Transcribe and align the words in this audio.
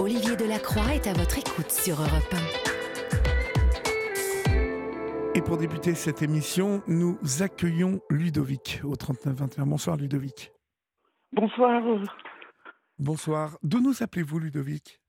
Olivier 0.00 0.36
Delacroix 0.36 0.94
est 0.94 1.08
à 1.08 1.12
votre 1.12 1.38
écoute 1.38 1.72
sur 1.72 1.96
Europe 1.96 2.32
1. 5.34 5.34
Et 5.34 5.42
pour 5.42 5.58
débuter 5.58 5.94
cette 5.94 6.22
émission, 6.22 6.82
nous 6.86 7.18
accueillons 7.40 8.00
Ludovic 8.08 8.80
au 8.84 8.94
39-21. 8.94 9.64
Bonsoir 9.64 9.96
Ludovic. 9.96 10.52
Bonsoir. 11.32 11.82
Bonsoir. 13.00 13.58
D'où 13.64 13.80
nous 13.80 14.00
appelez-vous 14.00 14.38
Ludovic? 14.38 15.00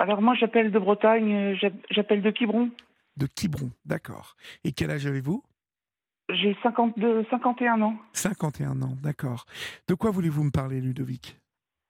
Alors 0.00 0.20
moi 0.20 0.34
j'appelle 0.34 0.72
de 0.72 0.78
Bretagne, 0.80 1.56
j'appelle 1.90 2.22
de 2.22 2.30
Quiberon. 2.32 2.70
De 3.16 3.26
Quiberon, 3.26 3.70
d'accord. 3.84 4.34
Et 4.64 4.72
quel 4.72 4.90
âge 4.90 5.06
avez-vous? 5.06 5.44
J'ai 6.30 6.56
51 6.64 7.80
ans. 7.80 7.94
51 8.12 8.82
ans, 8.82 8.96
d'accord. 9.02 9.44
De 9.86 9.94
quoi 9.94 10.10
voulez-vous 10.10 10.42
me 10.42 10.50
parler 10.50 10.80
Ludovic? 10.80 11.38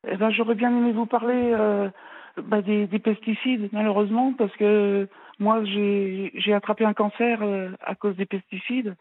Eh 0.07 0.16
ben, 0.19 0.30
J'aurais 0.30 0.55
bien 0.55 0.69
aimé 0.77 0.93
vous 0.93 1.07
parler 1.07 1.53
euh, 1.55 1.89
bah, 2.36 2.63
des, 2.63 2.86
pesticides, 2.99 3.68
malheureusement, 3.72 4.32
parce 4.32 4.54
que 4.57 5.09
moi, 5.39 5.63
j'ai 5.64 6.55
attrapé 6.55 6.85
un 6.85 6.95
cancer 6.95 7.43
euh, 7.43 7.71
à 7.81 7.95
cause 7.95 8.17
des 8.17 8.27
pesticides. 8.27 8.95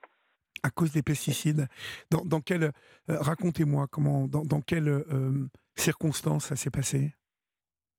À 0.63 0.69
cause 0.69 0.91
des 0.91 1.01
pesticides 1.01 1.67
Dans, 2.11 2.23
dans 2.25 2.41
quelle. 2.41 2.63
Euh, 3.09 3.17
racontez-moi, 3.19 3.87
comment, 3.89 4.27
dans, 4.27 4.43
dans 4.43 4.61
quelles 4.61 4.89
euh, 4.89 5.47
circonstances 5.75 6.45
ça 6.45 6.55
s'est 6.55 6.71
passé 6.71 7.13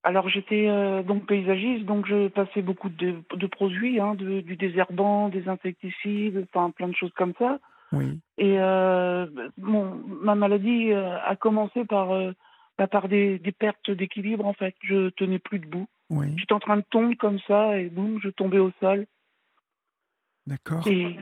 alors 0.05 0.29
j'étais 0.29 0.67
donc 1.05 1.29
paysagiste, 1.29 1.85
donc 1.85 2.07
je 2.09 2.27
passais 2.27 2.61
beaucoup 2.61 2.89
de, 2.89 3.23
de 3.37 3.47
produits, 3.47 4.01
hein, 4.01 4.17
du 4.17 4.57
désherbant, 4.57 5.29
des 5.29 5.49
insecticides, 5.49 6.45
enfin 6.53 6.73
plein 6.73 6.89
de 6.89 6.97
choses 6.97 7.13
comme 7.17 7.35
ça. 7.39 7.61
Oui. 7.93 8.19
Et 8.37 8.57
mon, 9.59 10.03
ma 10.21 10.35
maladie 10.35 10.93
a 10.93 11.37
commencé 11.37 11.85
par 11.85 12.11
par 12.87 13.09
des, 13.09 13.41
pertes 13.59 13.91
d'équilibre 13.91 14.47
en 14.47 14.53
fait. 14.53 14.75
Je 14.83 15.11
tenais 15.11 15.39
plus 15.39 15.59
debout. 15.59 15.87
Oui. 16.11 16.27
J'étais 16.37 16.53
en 16.53 16.61
train 16.61 16.77
de 16.77 16.85
tomber 16.91 17.17
comme 17.17 17.39
ça 17.47 17.79
et 17.79 17.89
boum, 17.89 18.21
je 18.23 18.29
tombais 18.29 18.59
au 18.59 18.71
sol. 18.81 19.07
D'accord. 20.47 20.87
Et, 20.87 21.17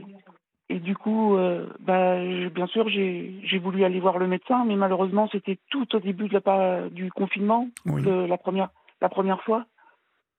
et, 0.69 0.81
du 0.81 0.97
coup, 0.97 1.37
euh, 1.37 1.67
bah, 1.81 2.17
bien 2.49 2.67
sûr, 2.67 2.89
j'ai 2.89 3.59
voulu 3.63 3.85
aller 3.85 4.01
voir 4.01 4.19
le 4.19 4.27
médecin, 4.27 4.65
mais 4.65 4.77
malheureusement, 4.77 5.29
c'était 5.31 5.59
tout 5.69 5.95
au 5.95 6.01
début 6.01 6.29
de 6.29 6.41
la, 6.45 6.89
du 6.89 7.11
confinement, 7.13 7.69
de 7.85 8.27
la, 8.27 8.39
première, 8.39 8.71
la 9.01 9.09
première 9.09 9.43
fois. 9.43 9.67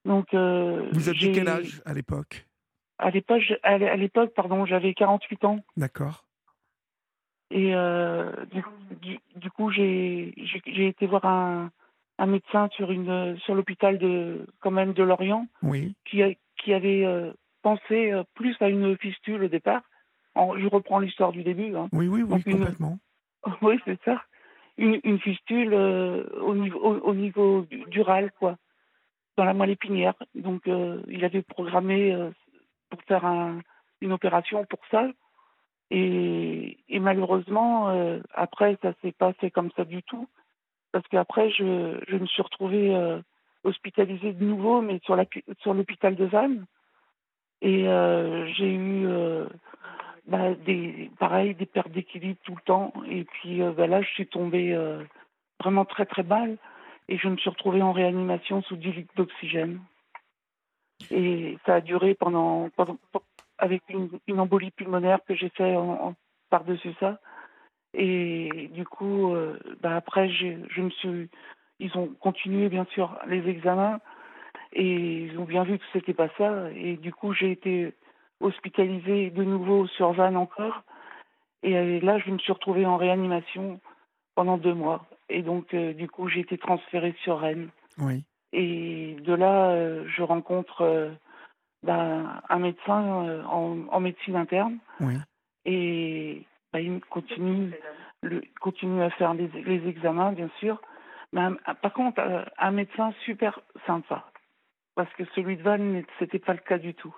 Donc, 0.05 0.33
euh, 0.33 0.89
Vous 0.93 1.09
aviez 1.09 1.31
quel 1.31 1.47
âge 1.47 1.81
à 1.85 1.93
l'époque? 1.93 2.47
À 2.97 3.09
l'époque, 3.11 3.53
à 3.63 3.77
l'époque, 3.97 4.33
pardon, 4.35 4.65
j'avais 4.65 4.93
48 4.93 5.45
ans. 5.45 5.59
D'accord. 5.77 6.25
Et 7.51 7.75
euh, 7.75 8.31
du, 9.01 9.19
du, 9.35 9.51
coup, 9.51 9.69
j'ai 9.71 10.33
été 10.65 11.05
voir 11.05 11.25
un, 11.25 11.69
un, 12.17 12.25
médecin 12.25 12.69
sur, 12.71 12.91
une, 12.91 13.37
sur 13.39 13.55
l'hôpital 13.55 13.97
de, 13.97 14.45
quand 14.61 14.71
même 14.71 14.93
de 14.93 15.03
Lorient 15.03 15.47
oui. 15.61 15.93
qui, 16.05 16.23
a, 16.23 16.29
qui 16.57 16.73
avait 16.73 17.05
euh, 17.05 17.33
pensé 17.61 18.11
euh, 18.11 18.23
plus 18.35 18.55
à 18.61 18.69
une 18.69 18.97
fistule 18.97 19.43
au 19.43 19.47
départ. 19.49 19.81
je 20.35 20.67
reprends 20.67 20.99
l'histoire 20.99 21.33
du 21.33 21.43
début. 21.43 21.75
Hein. 21.75 21.89
Oui, 21.91 22.07
oui, 22.07 22.23
oui, 22.23 22.41
complètement. 22.41 22.97
oui, 23.61 23.79
c'est 23.83 24.01
ça. 24.05 24.23
Une, 24.77 25.01
une 25.03 25.19
fistule 25.19 25.73
au 25.73 26.55
niveau, 26.55 26.79
au, 26.79 27.13
niveau 27.13 27.67
dural, 27.87 28.31
quoi, 28.39 28.55
dans 29.35 29.43
la 29.43 29.53
moelle 29.53 29.71
épinière. 29.71 30.15
Donc, 30.33 30.63
il 30.65 31.25
avait 31.25 31.41
programmé 31.41 32.17
pour 32.89 33.01
faire 33.03 33.25
un, 33.25 33.59
une 33.99 34.13
opération 34.13 34.65
pour 34.65 34.79
ça. 34.89 35.07
Et, 35.93 36.77
malheureusement, 36.99 37.89
euh, 37.89 38.19
après, 38.33 38.77
ça 38.81 38.93
s'est 39.01 39.11
pas 39.11 39.33
fait 39.33 39.51
comme 39.51 39.71
ça 39.75 39.83
du 39.83 40.01
tout. 40.03 40.27
Parce 40.93 41.05
qu'après, 41.09 41.51
je, 41.51 41.99
je 42.07 42.15
me 42.15 42.25
suis 42.25 42.41
retrouvée 42.41 42.95
euh, 42.95 43.19
hospitalisée 43.65 44.31
de 44.31 44.43
nouveau, 44.43 44.81
mais 44.81 44.99
sur, 45.03 45.21
sur 45.59 45.73
l'hôpital 45.73 46.15
de 46.15 46.25
Vannes. 46.25 46.65
Et 47.61 47.87
euh, 47.87 48.47
j'ai 48.53 48.73
eu, 48.73 49.05
bah, 50.27 50.53
des, 50.65 51.11
pareil, 51.19 51.55
des 51.55 51.65
pertes 51.65 51.91
d'équilibre 51.91 52.39
tout 52.43 52.55
le 52.55 52.61
temps. 52.61 52.93
Et 53.09 53.25
puis 53.25 53.61
bah, 53.75 53.87
là, 53.87 54.01
je 54.01 54.09
suis 54.09 54.27
tombée 54.27 54.75
vraiment 55.61 55.85
très 55.85 56.05
très 56.05 56.23
mal. 56.23 56.57
Et 57.09 57.17
je 57.17 57.27
me 57.27 57.35
suis 57.35 57.49
retrouvée 57.49 57.81
en 57.81 57.91
réanimation 57.91 58.61
sous 58.63 58.77
10 58.77 58.91
litres 58.93 59.13
d'oxygène. 59.15 59.81
Et 61.09 61.57
ça 61.65 61.75
a 61.75 61.81
duré 61.81 62.13
pendant, 62.15 62.69
pendant, 62.75 62.97
avec 63.61 63.83
une, 63.89 64.39
embolie 64.39 64.71
pulmonaire 64.71 65.19
que 65.25 65.35
j'ai 65.35 65.49
fait 65.49 65.75
en, 65.77 66.15
par-dessus 66.49 66.93
ça. 66.99 67.19
Et 67.93 68.69
du 68.73 68.85
coup, 68.85 69.33
euh, 69.33 69.57
bah 69.81 69.95
après, 69.95 70.29
je 70.29 70.81
me 70.81 70.89
suis, 70.89 71.29
ils 71.79 71.97
ont 71.97 72.07
continué 72.19 72.69
bien 72.69 72.85
sûr 72.91 73.17
les 73.27 73.47
examens 73.47 73.99
et 74.73 75.25
ils 75.25 75.37
ont 75.37 75.43
bien 75.43 75.63
vu 75.63 75.77
que 75.77 75.85
c'était 75.93 76.13
pas 76.13 76.29
ça. 76.37 76.71
Et 76.75 76.97
du 76.97 77.13
coup, 77.13 77.33
j'ai 77.33 77.51
été 77.51 77.93
hospitalisée 78.39 79.29
de 79.29 79.43
nouveau 79.43 79.87
sur 79.87 80.11
Vannes 80.13 80.37
encore. 80.37 80.83
Et 81.63 81.99
là, 81.99 82.17
je 82.17 82.31
me 82.31 82.39
suis 82.39 82.53
retrouvée 82.53 82.87
en 82.87 82.97
réanimation 82.97 83.79
pendant 84.33 84.57
deux 84.57 84.73
mois. 84.73 85.05
Et 85.29 85.43
donc, 85.43 85.73
euh, 85.73 85.93
du 85.93 86.09
coup, 86.09 86.27
j'ai 86.27 86.39
été 86.39 86.57
transférée 86.57 87.15
sur 87.23 87.39
Rennes. 87.39 87.69
Oui. 87.99 88.23
Et 88.53 89.15
de 89.21 89.33
là, 89.33 89.71
euh, 89.71 90.05
je 90.07 90.23
rencontre 90.23 91.13
bah, 91.83 92.41
un 92.49 92.59
médecin 92.59 93.25
euh, 93.27 93.43
en, 93.43 93.99
médecine 93.99 94.35
interne. 94.35 94.77
Oui. 94.99 95.15
Et 95.65 96.45
bah, 96.73 96.79
il 96.79 96.99
continue, 97.01 97.73
le, 98.21 98.41
continue 98.59 99.01
à 99.01 99.09
faire 99.11 99.33
les, 99.33 99.47
les 99.47 99.87
examens, 99.87 100.31
bien 100.31 100.49
sûr. 100.59 100.81
Mais 101.33 101.41
par 101.81 101.93
contre, 101.93 102.19
euh, 102.19 102.43
un 102.57 102.71
médecin 102.71 103.13
super 103.25 103.59
sympa. 103.85 104.25
Parce 104.95 105.11
que 105.13 105.23
celui 105.35 105.57
de 105.57 105.63
Val, 105.63 106.03
c'était 106.19 106.39
pas 106.39 106.53
le 106.53 106.59
cas 106.59 106.77
du 106.77 106.93
tout. 106.93 107.15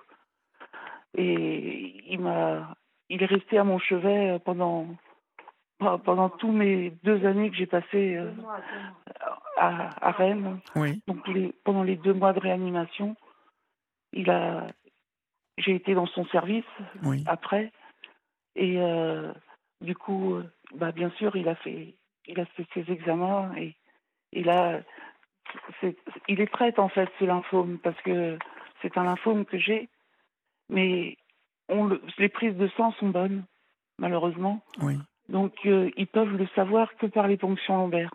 Et 1.16 2.12
il 2.12 2.20
m'a, 2.20 2.74
il 3.08 3.22
est 3.22 3.26
resté 3.26 3.58
à 3.58 3.64
mon 3.64 3.78
chevet 3.78 4.38
pendant, 4.44 4.86
pendant 5.78 6.28
tous 6.28 6.52
mes 6.52 6.90
deux 7.02 7.24
années 7.26 7.50
que 7.50 7.56
j'ai 7.56 7.66
passées 7.66 8.16
euh, 8.16 8.30
à, 9.56 10.08
à, 10.08 10.10
Rennes. 10.12 10.60
Oui. 10.76 11.02
Donc 11.06 11.26
les, 11.28 11.52
pendant 11.64 11.82
les 11.82 11.96
deux 11.96 12.14
mois 12.14 12.32
de 12.32 12.40
réanimation, 12.40 13.16
il 14.14 14.30
a, 14.30 14.66
j'ai 15.58 15.74
été 15.74 15.94
dans 15.94 16.06
son 16.06 16.24
service 16.26 16.64
après, 17.26 17.72
et 18.56 18.78
euh, 18.78 19.32
du 19.80 19.94
coup, 19.94 20.34
euh, 20.34 20.44
bah 20.74 20.92
bien 20.92 21.10
sûr, 21.10 21.36
il 21.36 21.48
a 21.48 21.54
fait, 21.56 21.94
il 22.26 22.40
a 22.40 22.46
fait 22.46 22.66
ses 22.74 22.90
examens 22.90 23.54
et, 23.56 23.74
il 24.32 24.48
a, 24.48 24.80
il 26.28 26.40
est 26.40 26.50
prêt 26.50 26.76
en 26.78 26.88
fait 26.88 27.08
ce 27.20 27.24
lymphome 27.24 27.78
parce 27.78 28.00
que 28.02 28.36
c'est 28.82 28.98
un 28.98 29.04
lymphome 29.04 29.44
que 29.44 29.58
j'ai, 29.58 29.88
mais 30.68 31.16
on 31.68 31.84
le, 31.84 32.02
les 32.18 32.28
prises 32.28 32.56
de 32.56 32.66
sang 32.76 32.90
sont 32.98 33.10
bonnes 33.10 33.44
malheureusement. 33.98 34.60
Oui. 34.82 34.98
Donc 35.28 35.54
euh, 35.66 35.90
ils 35.96 36.08
peuvent 36.08 36.36
le 36.36 36.48
savoir 36.54 36.94
que 36.96 37.06
par 37.06 37.28
les 37.28 37.36
ponctions 37.36 37.76
lombaires. 37.76 38.14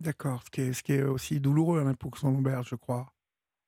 D'accord, 0.00 0.42
ce 0.42 0.50
qui 0.50 0.62
est, 0.62 0.72
ce 0.72 0.82
qui 0.82 0.94
est 0.94 1.02
aussi 1.02 1.38
douloureux, 1.38 1.80
hein, 1.80 1.90
les 1.90 1.96
ponctions 1.96 2.30
lombaires, 2.30 2.64
je 2.64 2.74
crois. 2.74 3.06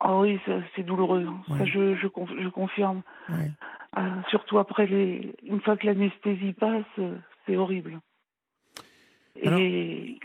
Ah 0.06 0.18
oui, 0.18 0.38
c'est 0.76 0.82
douloureux. 0.82 1.26
Hein. 1.26 1.40
Ça, 1.48 1.64
je, 1.64 1.94
je, 1.94 2.08
je 2.42 2.48
confirme. 2.48 3.02
Euh, 3.30 4.00
surtout 4.28 4.58
après, 4.58 4.86
les... 4.86 5.34
une 5.42 5.62
fois 5.62 5.78
que 5.78 5.86
l'anesthésie 5.86 6.52
passe, 6.52 6.84
c'est 7.46 7.56
horrible. 7.56 7.98
Et... 9.36 10.18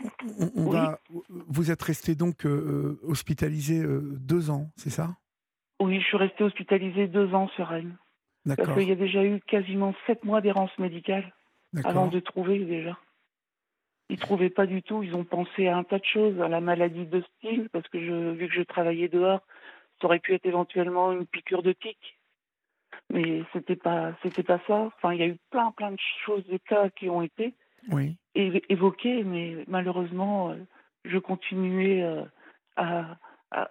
on, 0.54 0.70
va... 0.70 0.98
Vous 1.28 1.70
êtes 1.70 1.80
resté 1.80 2.14
donc 2.14 2.44
euh, 2.44 3.00
hospitalisé 3.04 3.82
euh, 3.82 4.00
deux 4.20 4.50
ans, 4.50 4.68
c'est 4.76 4.90
ça? 4.90 5.16
Oui, 5.80 5.98
je 5.98 6.04
suis 6.04 6.18
resté 6.18 6.44
hospitalisé 6.44 7.08
deux 7.08 7.32
ans 7.34 7.48
sur 7.56 7.68
Rennes. 7.68 7.96
Parce 8.46 8.74
qu'il 8.74 8.88
y 8.88 8.92
a 8.92 8.96
déjà 8.96 9.24
eu 9.24 9.40
quasiment 9.40 9.94
sept 10.06 10.24
mois 10.24 10.42
d'errance 10.42 10.76
médicale 10.78 11.32
avant 11.84 12.08
de 12.08 12.20
trouver 12.20 12.58
déjà. 12.58 12.98
Ils 14.10 14.18
trouvaient 14.18 14.50
pas 14.50 14.66
du 14.66 14.82
tout. 14.82 15.02
Ils 15.02 15.14
ont 15.14 15.24
pensé 15.24 15.68
à 15.68 15.76
un 15.76 15.84
tas 15.84 16.00
de 16.00 16.04
choses, 16.04 16.38
à 16.40 16.48
la 16.48 16.60
maladie 16.60 17.06
de 17.06 17.22
style, 17.22 17.68
parce 17.72 17.88
que 17.88 17.98
je, 17.98 18.32
vu 18.32 18.48
que 18.48 18.54
je 18.54 18.62
travaillais 18.62 19.08
dehors, 19.08 19.40
ça 20.00 20.06
aurait 20.06 20.18
pu 20.18 20.34
être 20.34 20.46
éventuellement 20.46 21.12
une 21.12 21.26
piqûre 21.26 21.62
de 21.62 21.72
tic. 21.72 21.98
Mais 23.12 23.42
c'était 23.52 23.76
pas, 23.76 24.12
c'était 24.22 24.42
pas 24.42 24.60
ça. 24.66 24.90
Enfin, 24.96 25.12
il 25.12 25.20
y 25.20 25.22
a 25.22 25.26
eu 25.26 25.36
plein, 25.50 25.72
plein 25.72 25.90
de 25.90 26.00
choses, 26.24 26.46
de 26.46 26.58
cas 26.58 26.90
qui 26.90 27.08
ont 27.08 27.22
été 27.22 27.54
oui. 27.90 28.16
évoqués, 28.34 29.24
mais 29.24 29.64
malheureusement, 29.68 30.50
euh, 30.50 30.56
je 31.04 31.18
continuais 31.18 32.02
euh, 32.02 32.24
à, 32.76 33.16
à, 33.50 33.68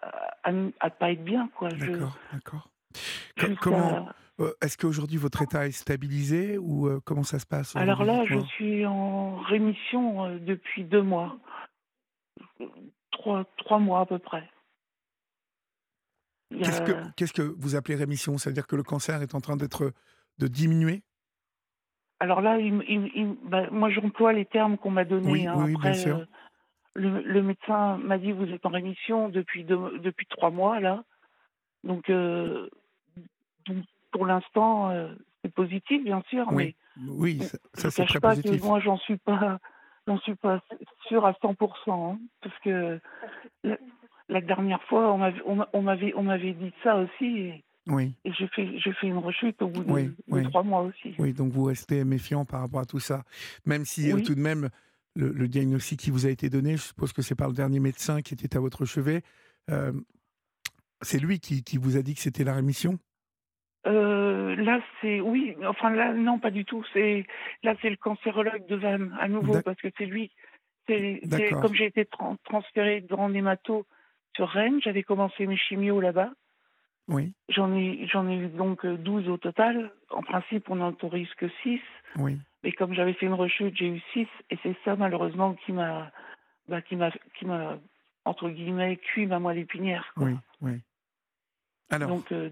à, 0.79 0.89
pas 0.89 1.11
être 1.11 1.23
bien, 1.23 1.49
quoi. 1.55 1.69
D'accord, 1.69 2.17
d'accord. 2.33 2.69
Comment 3.61 4.09
euh, 4.39 4.51
Est-ce 4.61 4.77
qu'aujourd'hui 4.77 5.17
votre 5.17 5.41
état 5.41 5.67
est 5.67 5.71
stabilisé 5.71 6.57
ou 6.57 6.89
comment 7.05 7.23
ça 7.23 7.39
se 7.39 7.45
passe 7.45 7.75
Alors 7.75 8.03
là, 8.03 8.25
je 8.25 8.39
suis 8.39 8.85
en 8.85 9.37
rémission 9.37 10.37
depuis 10.37 10.83
deux 10.83 11.01
mois, 11.01 11.37
trois, 13.11 13.45
trois 13.57 13.79
mois 13.79 14.01
à 14.01 14.05
peu 14.05 14.19
près. 14.19 14.49
Qu'est-ce 16.51 17.33
que, 17.33 17.41
vous 17.41 17.75
appelez 17.75 17.95
rémission? 17.95 18.37
C'est-à-dire 18.37 18.67
que 18.67 18.75
le 18.75 18.83
cancer 18.83 19.21
est 19.21 19.35
en 19.35 19.41
train 19.41 19.55
d'être 19.55 19.93
de 20.39 20.47
diminuer? 20.47 21.03
Alors 22.19 22.41
là, 22.41 22.57
il, 22.59 23.37
bah, 23.43 23.69
moi 23.71 23.89
j'emploie 23.89 24.33
les 24.33 24.45
termes 24.45 24.77
qu'on 24.77 24.91
m'a 24.91 25.05
donnés. 25.05 25.31
Oui, 25.31 25.47
hein. 25.47 25.67
bien 25.79 25.93
sûr. 25.93 26.25
le, 26.95 27.21
le 27.21 27.43
médecin 27.43 27.97
m'a 27.97 28.17
dit 28.17 28.31
vous 28.31 28.49
êtes 28.49 28.65
en 28.65 28.69
rémission 28.69 29.29
depuis 29.29 29.63
deux- 29.63 29.99
depuis 29.99 30.25
trois 30.25 30.49
mois 30.49 30.79
là. 30.79 31.03
Donc, 31.83 32.09
euh, 32.09 32.69
donc, 33.65 33.85
pour 34.11 34.25
l'instant, 34.25 34.89
euh, 34.89 35.13
c'est 35.43 35.53
positif 35.53 36.03
bien 36.03 36.21
sûr, 36.29 36.45
Oui, 36.51 36.75
mais 36.97 37.09
oui, 37.09 37.39
ça, 37.39 37.57
je 37.75 37.79
ça, 37.81 37.87
ne 37.87 37.91
c'est 37.91 38.05
très 38.05 38.19
pas 38.19 38.29
positif. 38.31 38.59
que 38.59 38.65
moi 38.65 38.79
j'en 38.81 38.97
suis 38.97 39.17
pas 39.17 39.59
j'en 40.07 40.17
suis 40.19 40.35
pas 40.35 40.61
sûre 41.07 41.25
à 41.25 41.31
100%, 41.33 42.11
hein, 42.13 42.19
parce 42.41 42.59
que 42.59 42.99
la, 43.63 43.77
la 44.29 44.41
dernière 44.41 44.81
fois 44.83 45.11
on 45.13 45.17
m'avait 45.17 45.41
on 45.45 45.55
m'a- 45.55 45.69
on 45.73 46.23
m'avait 46.23 46.53
dit 46.53 46.71
ça 46.83 46.95
aussi 46.97 47.25
et, 47.25 47.63
Oui, 47.87 48.13
et 48.23 48.31
j'ai 48.33 48.47
fait 48.47 48.77
j'ai 48.79 48.93
fait 48.93 49.07
une 49.07 49.17
rechute 49.17 49.61
au 49.61 49.67
bout 49.67 49.83
de, 49.83 49.91
Oui, 49.91 50.03
de 50.05 50.15
oui. 50.29 50.43
trois 50.43 50.63
mois 50.63 50.81
aussi. 50.81 51.15
oui, 51.17 51.33
donc 51.33 51.51
vous 51.51 51.63
restez 51.65 52.03
méfiant 52.05 52.45
par 52.45 52.61
rapport 52.61 52.81
à 52.81 52.85
tout 52.85 52.99
ça. 52.99 53.23
Même 53.65 53.85
si 53.85 54.11
euh, 54.11 54.15
Oui. 54.15 54.23
tout 54.23 54.35
de 54.35 54.39
même, 54.39 54.69
le, 55.15 55.31
le 55.31 55.47
diagnostic 55.47 55.99
qui 55.99 56.11
vous 56.11 56.25
a 56.25 56.29
été 56.29 56.49
donné, 56.49 56.77
je 56.77 56.83
suppose 56.83 57.11
que 57.13 57.21
c'est 57.21 57.35
par 57.35 57.47
le 57.47 57.55
dernier 57.55 57.79
médecin 57.79 58.21
qui 58.21 58.33
était 58.35 58.55
à 58.55 58.59
votre 58.59 58.85
chevet, 58.85 59.23
euh, 59.71 59.91
c'est 61.01 61.19
lui 61.19 61.39
qui, 61.39 61.63
qui 61.63 61.77
vous 61.77 61.97
a 61.97 62.01
dit 62.01 62.13
que 62.13 62.21
c'était 62.21 62.43
la 62.43 62.53
rémission? 62.53 62.99
Euh, 63.87 64.55
là, 64.57 64.81
c'est 65.01 65.21
oui, 65.21 65.55
enfin 65.65 65.89
là, 65.89 66.13
non, 66.13 66.37
pas 66.37 66.51
du 66.51 66.65
tout. 66.65 66.83
C'est 66.93 67.25
là, 67.63 67.75
c'est 67.81 67.89
le 67.89 67.95
cancérologue 67.95 68.67
de 68.67 68.75
Vannes 68.75 69.15
à 69.19 69.27
nouveau 69.29 69.61
parce 69.61 69.79
que 69.81 69.87
c'est 69.97 70.05
lui. 70.05 70.31
C'est 70.87 71.21
comme 71.61 71.73
j'ai 71.75 71.85
été 71.85 72.03
tran- 72.05 72.37
transférée 72.43 73.01
de 73.01 73.07
Grand 73.07 73.29
Némato 73.29 73.85
sur 74.35 74.47
Rennes, 74.49 74.79
j'avais 74.81 75.03
commencé 75.03 75.45
mes 75.47 75.57
chimios 75.57 75.99
là-bas. 75.99 76.31
Oui, 77.07 77.33
J'en 77.49 77.73
ai 77.75 78.07
j'en 78.07 78.27
ai 78.29 78.35
eu 78.35 78.47
donc 78.49 78.85
euh, 78.85 78.95
12 78.97 79.29
au 79.29 79.37
total. 79.37 79.91
En 80.11 80.21
principe, 80.21 80.69
on 80.69 80.75
n'autorise 80.75 81.33
que 81.35 81.47
6. 81.63 81.79
oui, 82.17 82.37
Mais 82.63 82.71
comme 82.71 82.93
j'avais 82.93 83.13
fait 83.13 83.25
une 83.25 83.33
rechute, 83.33 83.75
j'ai 83.75 83.87
eu 83.87 84.01
6 84.13 84.27
et 84.51 84.59
c'est 84.61 84.75
ça 84.85 84.95
malheureusement 84.95 85.55
qui 85.65 85.71
m'a 85.71 86.11
bah, 86.67 86.81
qui 86.83 86.95
m'a 86.95 87.09
qui 87.37 87.45
m'a 87.45 87.79
entre 88.25 88.49
guillemets 88.49 88.97
cuit 88.97 89.25
ma 89.25 89.39
moelle 89.39 89.57
épinière. 89.57 90.11
quoi. 90.15 90.27
oui, 90.27 90.35
oui. 90.61 90.81
Alors, 91.89 92.09
Donc 92.09 92.31
euh, 92.31 92.51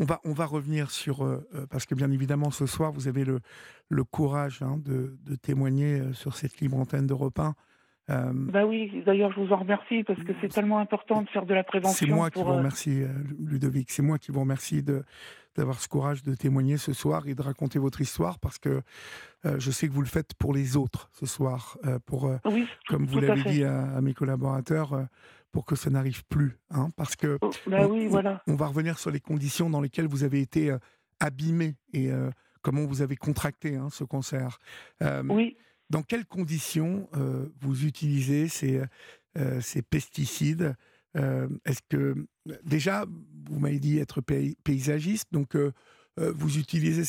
on 0.00 0.04
va, 0.04 0.20
on 0.24 0.32
va 0.32 0.46
revenir 0.46 0.90
sur, 0.90 1.24
euh, 1.24 1.48
euh, 1.54 1.66
parce 1.66 1.86
que 1.86 1.94
bien 1.94 2.10
évidemment, 2.10 2.50
ce 2.50 2.66
soir, 2.66 2.92
vous 2.92 3.08
avez 3.08 3.24
le, 3.24 3.40
le 3.88 4.04
courage 4.04 4.62
hein, 4.62 4.76
de, 4.84 5.16
de 5.24 5.34
témoigner 5.34 6.00
euh, 6.00 6.12
sur 6.12 6.36
cette 6.36 6.60
libre 6.60 6.76
antenne 6.76 7.06
d'Europe 7.06 7.38
1. 7.38 7.54
Euh, 8.10 8.30
Bah 8.32 8.64
oui, 8.66 9.02
d'ailleurs, 9.04 9.32
je 9.32 9.40
vous 9.40 9.52
en 9.52 9.58
remercie 9.58 10.02
parce 10.04 10.22
que 10.22 10.32
c'est 10.40 10.48
tellement 10.48 10.78
important 10.78 11.22
de 11.22 11.28
faire 11.28 11.44
de 11.46 11.54
la 11.54 11.62
prévention. 11.64 12.06
C'est 12.06 12.12
moi 12.12 12.30
qui 12.30 12.42
vous 12.42 12.48
euh, 12.48 12.56
remercie, 12.56 13.02
euh, 13.02 13.08
Ludovic. 13.38 13.90
C'est 13.90 14.02
moi 14.02 14.18
qui 14.18 14.32
vous 14.32 14.40
remercie 14.40 14.82
de 14.82 15.02
d'avoir 15.56 15.80
ce 15.80 15.88
courage 15.88 16.22
de 16.22 16.36
témoigner 16.36 16.76
ce 16.76 16.92
soir 16.92 17.26
et 17.26 17.34
de 17.34 17.42
raconter 17.42 17.80
votre 17.80 18.00
histoire 18.00 18.38
parce 18.38 18.58
que 18.58 18.80
euh, 19.44 19.56
je 19.58 19.70
sais 19.72 19.88
que 19.88 19.92
vous 19.92 20.02
le 20.02 20.06
faites 20.06 20.34
pour 20.34 20.54
les 20.54 20.76
autres 20.76 21.10
ce 21.12 21.26
soir, 21.26 21.76
euh, 21.84 21.98
pour, 22.06 22.30
Oui, 22.44 22.64
comme 22.88 23.06
vous 23.06 23.14
tout 23.14 23.20
l'avez 23.26 23.42
dit 23.42 23.64
à, 23.64 23.82
à 23.96 24.00
mes 24.00 24.14
collaborateurs, 24.14 25.06
pour 25.50 25.64
que 25.64 25.74
ça 25.74 25.90
n'arrive 25.90 26.24
plus. 26.26 26.56
hein, 26.70 26.90
parce 26.96 27.16
que 27.16 27.38
Oh, 27.40 27.50
bah 27.66 27.78
on- 27.88 27.90
oui, 27.92 28.06
voilà. 28.06 28.40
on 28.46 28.54
va 28.54 28.66
revenir 28.68 29.00
sur 29.00 29.10
les 29.10 29.18
conditions 29.20 29.68
dans 29.68 29.80
lesquelles 29.80 30.06
vous 30.06 30.22
avez 30.22 30.40
été 30.40 30.72
abîmé 31.18 31.74
et 31.92 32.10
comment 32.62 32.84
vous 32.86 33.02
avez 33.02 33.16
contracté 33.16 33.74
hein, 33.74 33.88
ce 33.90 34.04
cancer. 34.04 34.58
Euh, 35.02 35.24
Oui, 35.28 35.56
dans 35.90 36.02
quelles 36.02 36.26
conditions 36.26 37.08
euh, 37.16 37.46
vous 37.60 37.86
utilisez 37.86 38.48
ces, 38.48 38.82
euh, 39.36 39.60
ces 39.60 39.82
pesticides 39.82 40.76
Euh, 41.16 41.48
Est-ce 41.64 41.80
que 41.88 42.26
déjà, 42.64 43.06
vous 43.48 43.58
m'avez 43.58 43.80
dit 43.80 43.98
être 43.98 44.20
pay- 44.20 44.56
paysagiste, 44.62 45.32
donc 45.32 45.56
euh, 45.56 45.72
euh, 46.20 46.32
vous 46.36 46.58
utilisez 46.58 47.04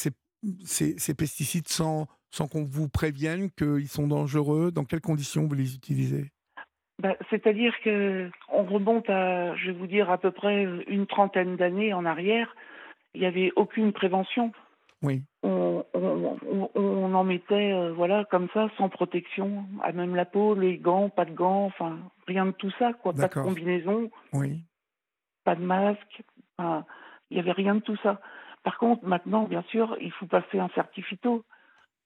ces 0.64 1.14
pesticides 1.14 1.68
sans, 1.68 2.08
sans 2.32 2.48
qu'on 2.48 2.64
vous 2.64 2.88
prévienne 2.88 3.52
qu'ils 3.52 3.90
sont 3.90 4.08
dangereux? 4.08 4.72
Dans 4.72 4.86
quelles 4.86 5.02
conditions 5.02 5.46
vous 5.46 5.54
les 5.54 5.76
utilisez? 5.76 6.32
Bah, 7.00 7.16
c'est-à-dire 7.30 7.74
que 7.84 8.32
on 8.52 8.64
remonte 8.64 9.10
à, 9.10 9.56
je 9.58 9.68
vais 9.68 9.78
vous 9.78 9.88
dire, 9.88 10.10
à 10.10 10.18
peu 10.18 10.32
près 10.32 10.64
une 10.88 11.06
trentaine 11.06 11.58
d'années 11.58 11.94
en 11.94 12.06
arrière. 12.06 12.56
Il 13.14 13.22
n'y 13.22 13.28
avait 13.28 13.52
aucune 13.58 13.92
prévention. 13.92 14.54
Oui, 15.02 15.24
On, 15.44 15.86
on, 15.94 16.38
on- 16.46 16.70
on 16.76 17.14
en 17.14 17.24
mettait, 17.24 17.72
euh, 17.72 17.94
voilà, 17.94 18.26
comme 18.26 18.50
ça, 18.54 18.70
sans 18.78 18.90
protection, 18.90 19.66
à 19.82 19.92
même 19.94 20.16
la 20.16 20.26
peau, 20.26 20.54
les 20.56 20.78
gants, 20.78 21.10
pas 21.10 21.26
de 21.26 21.32
gants, 21.34 21.66
enfin, 21.66 22.00
rien 22.28 22.46
de 22.48 22.52
tout 22.52 22.72
ça, 22.78 22.94
quoi. 22.94 23.14
Pas 23.14 23.28
de 23.28 23.34
combinaison, 23.44 24.10
oui, 24.34 24.62
pas 25.46 25.56
de 25.56 25.64
masque, 25.64 26.22
enfin, 26.58 26.86
il 27.30 27.36
n'y 27.36 27.40
avait 27.40 27.54
rien 27.54 27.76
de 27.76 27.80
tout 27.80 27.96
ça. 28.04 28.20
Par 28.64 28.78
contre, 28.78 29.06
maintenant, 29.06 29.44
bien 29.44 29.62
sûr, 29.70 29.96
il 30.02 30.12
faut 30.12 30.26
passer 30.26 30.60
un 30.60 30.70
certificat. 30.70 31.38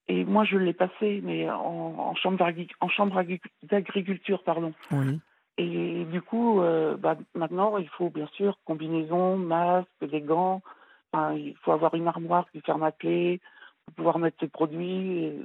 Et 0.08 0.26
moi, 0.26 0.44
je 0.44 0.58
l'ai 0.58 0.74
passé, 0.74 1.22
mais 1.24 1.50
en, 1.50 1.56
en 1.98 2.16
chambre 2.16 2.38
d'agriculture, 3.64 4.44
pardon. 4.44 4.74
oui, 4.92 5.20
Et 5.58 6.06
du 6.06 6.22
coup, 6.22 6.62
euh, 6.62 6.98
bah, 6.98 7.18
maintenant, 7.36 7.78
il 7.78 7.88
faut 7.90 8.10
bien 8.10 8.28
sûr 8.34 8.58
combinaison, 8.66 9.38
masque, 9.38 9.90
des 10.02 10.22
gants. 10.22 10.62
Enfin, 11.14 11.34
il 11.34 11.56
faut 11.58 11.72
avoir 11.72 11.94
une 11.94 12.08
armoire 12.08 12.50
qui 12.52 12.60
ferme 12.62 12.84
à 12.84 12.92
clé 12.92 13.40
pour 13.86 13.96
pouvoir 13.96 14.20
mettre 14.20 14.38
ses 14.40 14.48
produits. 14.48 15.18
et- 15.26 15.42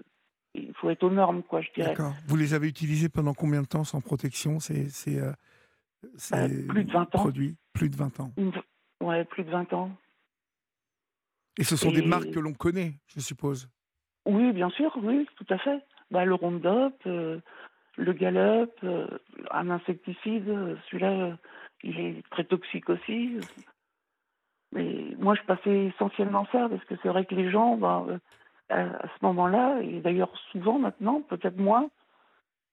il 0.54 0.72
faut 0.74 0.88
être 0.90 1.04
aux 1.04 1.10
normes, 1.10 1.42
quoi, 1.42 1.60
je 1.60 1.68
dirais. 1.74 1.90
d'accord. 1.90 2.14
Vous 2.26 2.34
les 2.36 2.54
avez 2.54 2.68
utilisés 2.68 3.08
pendant 3.10 3.34
combien 3.34 3.60
de 3.62 3.66
temps 3.66 3.84
sans 3.84 4.00
protection 4.00 4.58
ces, 4.60 4.88
ces, 4.88 5.20
euh, 5.20 5.30
ces 6.16 6.34
Euh, 6.34 6.66
plus 6.68 6.84
de 6.84 6.90
20 6.92 7.02
ans. 7.14 7.18
produits? 7.18 7.56
Plus 7.74 7.90
de 7.90 7.96
20 7.96 8.18
ans. 8.18 8.32
Une- 8.38 8.50
Ouais, 9.00 9.24
plus 9.26 9.44
de 9.44 9.50
20 9.50 9.70
ans. 9.74 9.90
Et 11.58 11.64
ce 11.64 11.76
sont 11.76 11.92
des 11.92 12.02
marques 12.02 12.30
que 12.30 12.40
l'on 12.40 12.54
connaît, 12.54 12.94
je 13.14 13.20
suppose? 13.20 13.68
Oui, 14.26 14.52
bien 14.52 14.70
sûr, 14.70 14.96
oui, 15.02 15.28
tout 15.36 15.46
à 15.50 15.58
fait. 15.58 15.84
Bah, 16.10 16.24
le 16.24 16.34
Roundup, 16.34 16.94
euh, 17.06 17.38
le 17.96 18.12
Gallup, 18.14 18.72
euh, 18.82 19.06
un 19.52 19.70
insecticide, 19.70 20.46
celui-là, 20.88 21.38
il 21.84 22.00
est 22.00 22.22
très 22.30 22.44
toxique 22.44 22.88
aussi. 22.88 23.36
Mais 24.72 25.14
moi, 25.18 25.34
je 25.34 25.42
passais 25.42 25.86
essentiellement 25.86 26.46
ça, 26.52 26.68
parce 26.68 26.84
que 26.84 26.94
c'est 27.02 27.08
vrai 27.08 27.24
que 27.24 27.34
les 27.34 27.50
gens, 27.50 27.76
bah, 27.76 28.04
euh, 28.08 28.18
à, 28.68 29.08
ce 29.08 29.24
moment-là, 29.24 29.80
et 29.80 30.00
d'ailleurs 30.00 30.36
souvent 30.52 30.78
maintenant, 30.78 31.22
peut-être 31.22 31.58
moins, 31.58 31.88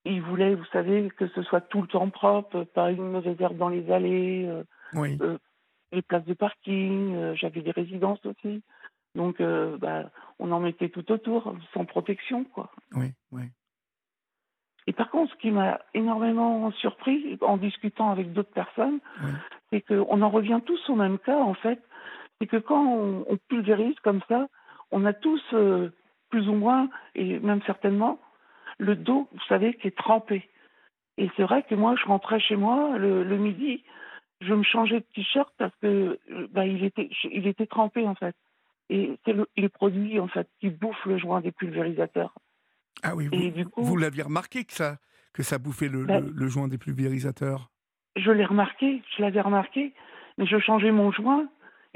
ils 0.04 0.22
voulaient, 0.22 0.54
vous 0.54 0.64
savez, 0.66 1.10
que 1.16 1.26
ce 1.28 1.42
soit 1.42 1.62
tout 1.62 1.82
le 1.82 1.88
temps 1.88 2.10
propre, 2.10 2.64
pas 2.64 2.90
une 2.92 3.10
mauvaise 3.10 3.40
herbe 3.40 3.56
dans 3.56 3.70
les 3.70 3.90
allées, 3.90 4.46
euh, 4.46 4.62
Oui, 4.92 5.18
les 5.92 6.02
places 6.02 6.24
de 6.24 6.34
parking, 6.34 7.14
euh, 7.14 7.34
j'avais 7.34 7.62
des 7.62 7.70
résidences 7.70 8.24
aussi. 8.26 8.62
Donc, 9.14 9.40
euh, 9.40 9.78
bah, 9.78 10.10
on 10.38 10.52
en 10.52 10.60
mettait 10.60 10.90
tout 10.90 11.10
autour, 11.10 11.54
sans 11.72 11.84
protection, 11.84 12.44
quoi. 12.44 12.70
oui, 12.92 13.12
oui. 13.32 13.44
Et 14.88 14.92
par 14.92 15.10
contre, 15.10 15.32
ce 15.32 15.38
qui 15.38 15.50
m'a 15.50 15.80
énormément 15.94 16.70
surpris 16.72 17.38
en 17.40 17.56
discutant 17.56 18.10
avec 18.10 18.32
d'autres 18.32 18.52
personnes, 18.52 19.00
Oui. 19.24 19.30
c'est 19.70 19.80
qu'on 19.80 20.22
en 20.22 20.30
revient 20.30 20.60
tous 20.64 20.88
au 20.88 20.94
même 20.94 21.18
cas, 21.18 21.38
en 21.38 21.54
fait. 21.54 21.82
C'est 22.40 22.46
que 22.46 22.56
quand 22.58 22.84
on, 22.84 23.24
on 23.28 23.36
pulvérise 23.48 23.98
comme 24.02 24.20
ça, 24.28 24.48
on 24.90 25.04
a 25.04 25.12
tous, 25.12 25.42
euh, 25.52 25.90
plus 26.30 26.48
ou 26.48 26.54
moins, 26.54 26.88
et 27.14 27.38
même 27.40 27.62
certainement, 27.62 28.18
le 28.78 28.94
dos, 28.94 29.28
vous 29.32 29.44
savez, 29.48 29.74
qui 29.74 29.88
est 29.88 29.96
trempé. 29.96 30.48
Et 31.18 31.30
c'est 31.36 31.42
vrai 31.44 31.62
que 31.62 31.74
moi, 31.74 31.94
je 31.96 32.04
rentrais 32.06 32.40
chez 32.40 32.56
moi 32.56 32.98
le, 32.98 33.24
le 33.24 33.36
midi, 33.38 33.82
je 34.42 34.52
me 34.52 34.62
changeais 34.62 35.00
de 35.00 35.06
t-shirt 35.14 35.50
parce 35.56 35.74
que 35.80 36.18
bah, 36.52 36.66
il, 36.66 36.84
était, 36.84 37.08
il 37.30 37.46
était 37.46 37.66
trempé, 37.66 38.06
en 38.06 38.14
fait. 38.14 38.36
Et 38.90 39.18
c'est 39.24 39.32
le- 39.32 39.48
les 39.56 39.68
produits, 39.70 40.20
en 40.20 40.28
fait, 40.28 40.48
qui 40.60 40.68
bouffent 40.68 41.06
le 41.06 41.16
joint 41.18 41.40
des 41.40 41.52
pulvérisateurs. 41.52 42.34
Ah 43.02 43.16
oui, 43.16 43.28
Et 43.32 43.50
vous, 43.50 43.56
du 43.56 43.66
coup- 43.66 43.82
vous 43.82 43.96
l'aviez 43.96 44.22
remarqué 44.24 44.64
que 44.64 44.72
ça, 44.74 44.98
que 45.32 45.42
ça 45.42 45.58
bouffait 45.58 45.88
le, 45.88 46.04
Bah- 46.04 46.20
le, 46.20 46.30
le 46.30 46.48
joint 46.48 46.68
des 46.68 46.78
pulvérisateurs? 46.78 47.70
Je 48.14 48.30
l'ai 48.30 48.44
remarqué, 48.44 49.02
je 49.16 49.22
l'avais 49.22 49.40
remarqué, 49.40 49.92
mais 50.38 50.46
je 50.46 50.58
changeais 50.58 50.92
mon 50.92 51.10
joint 51.12 51.46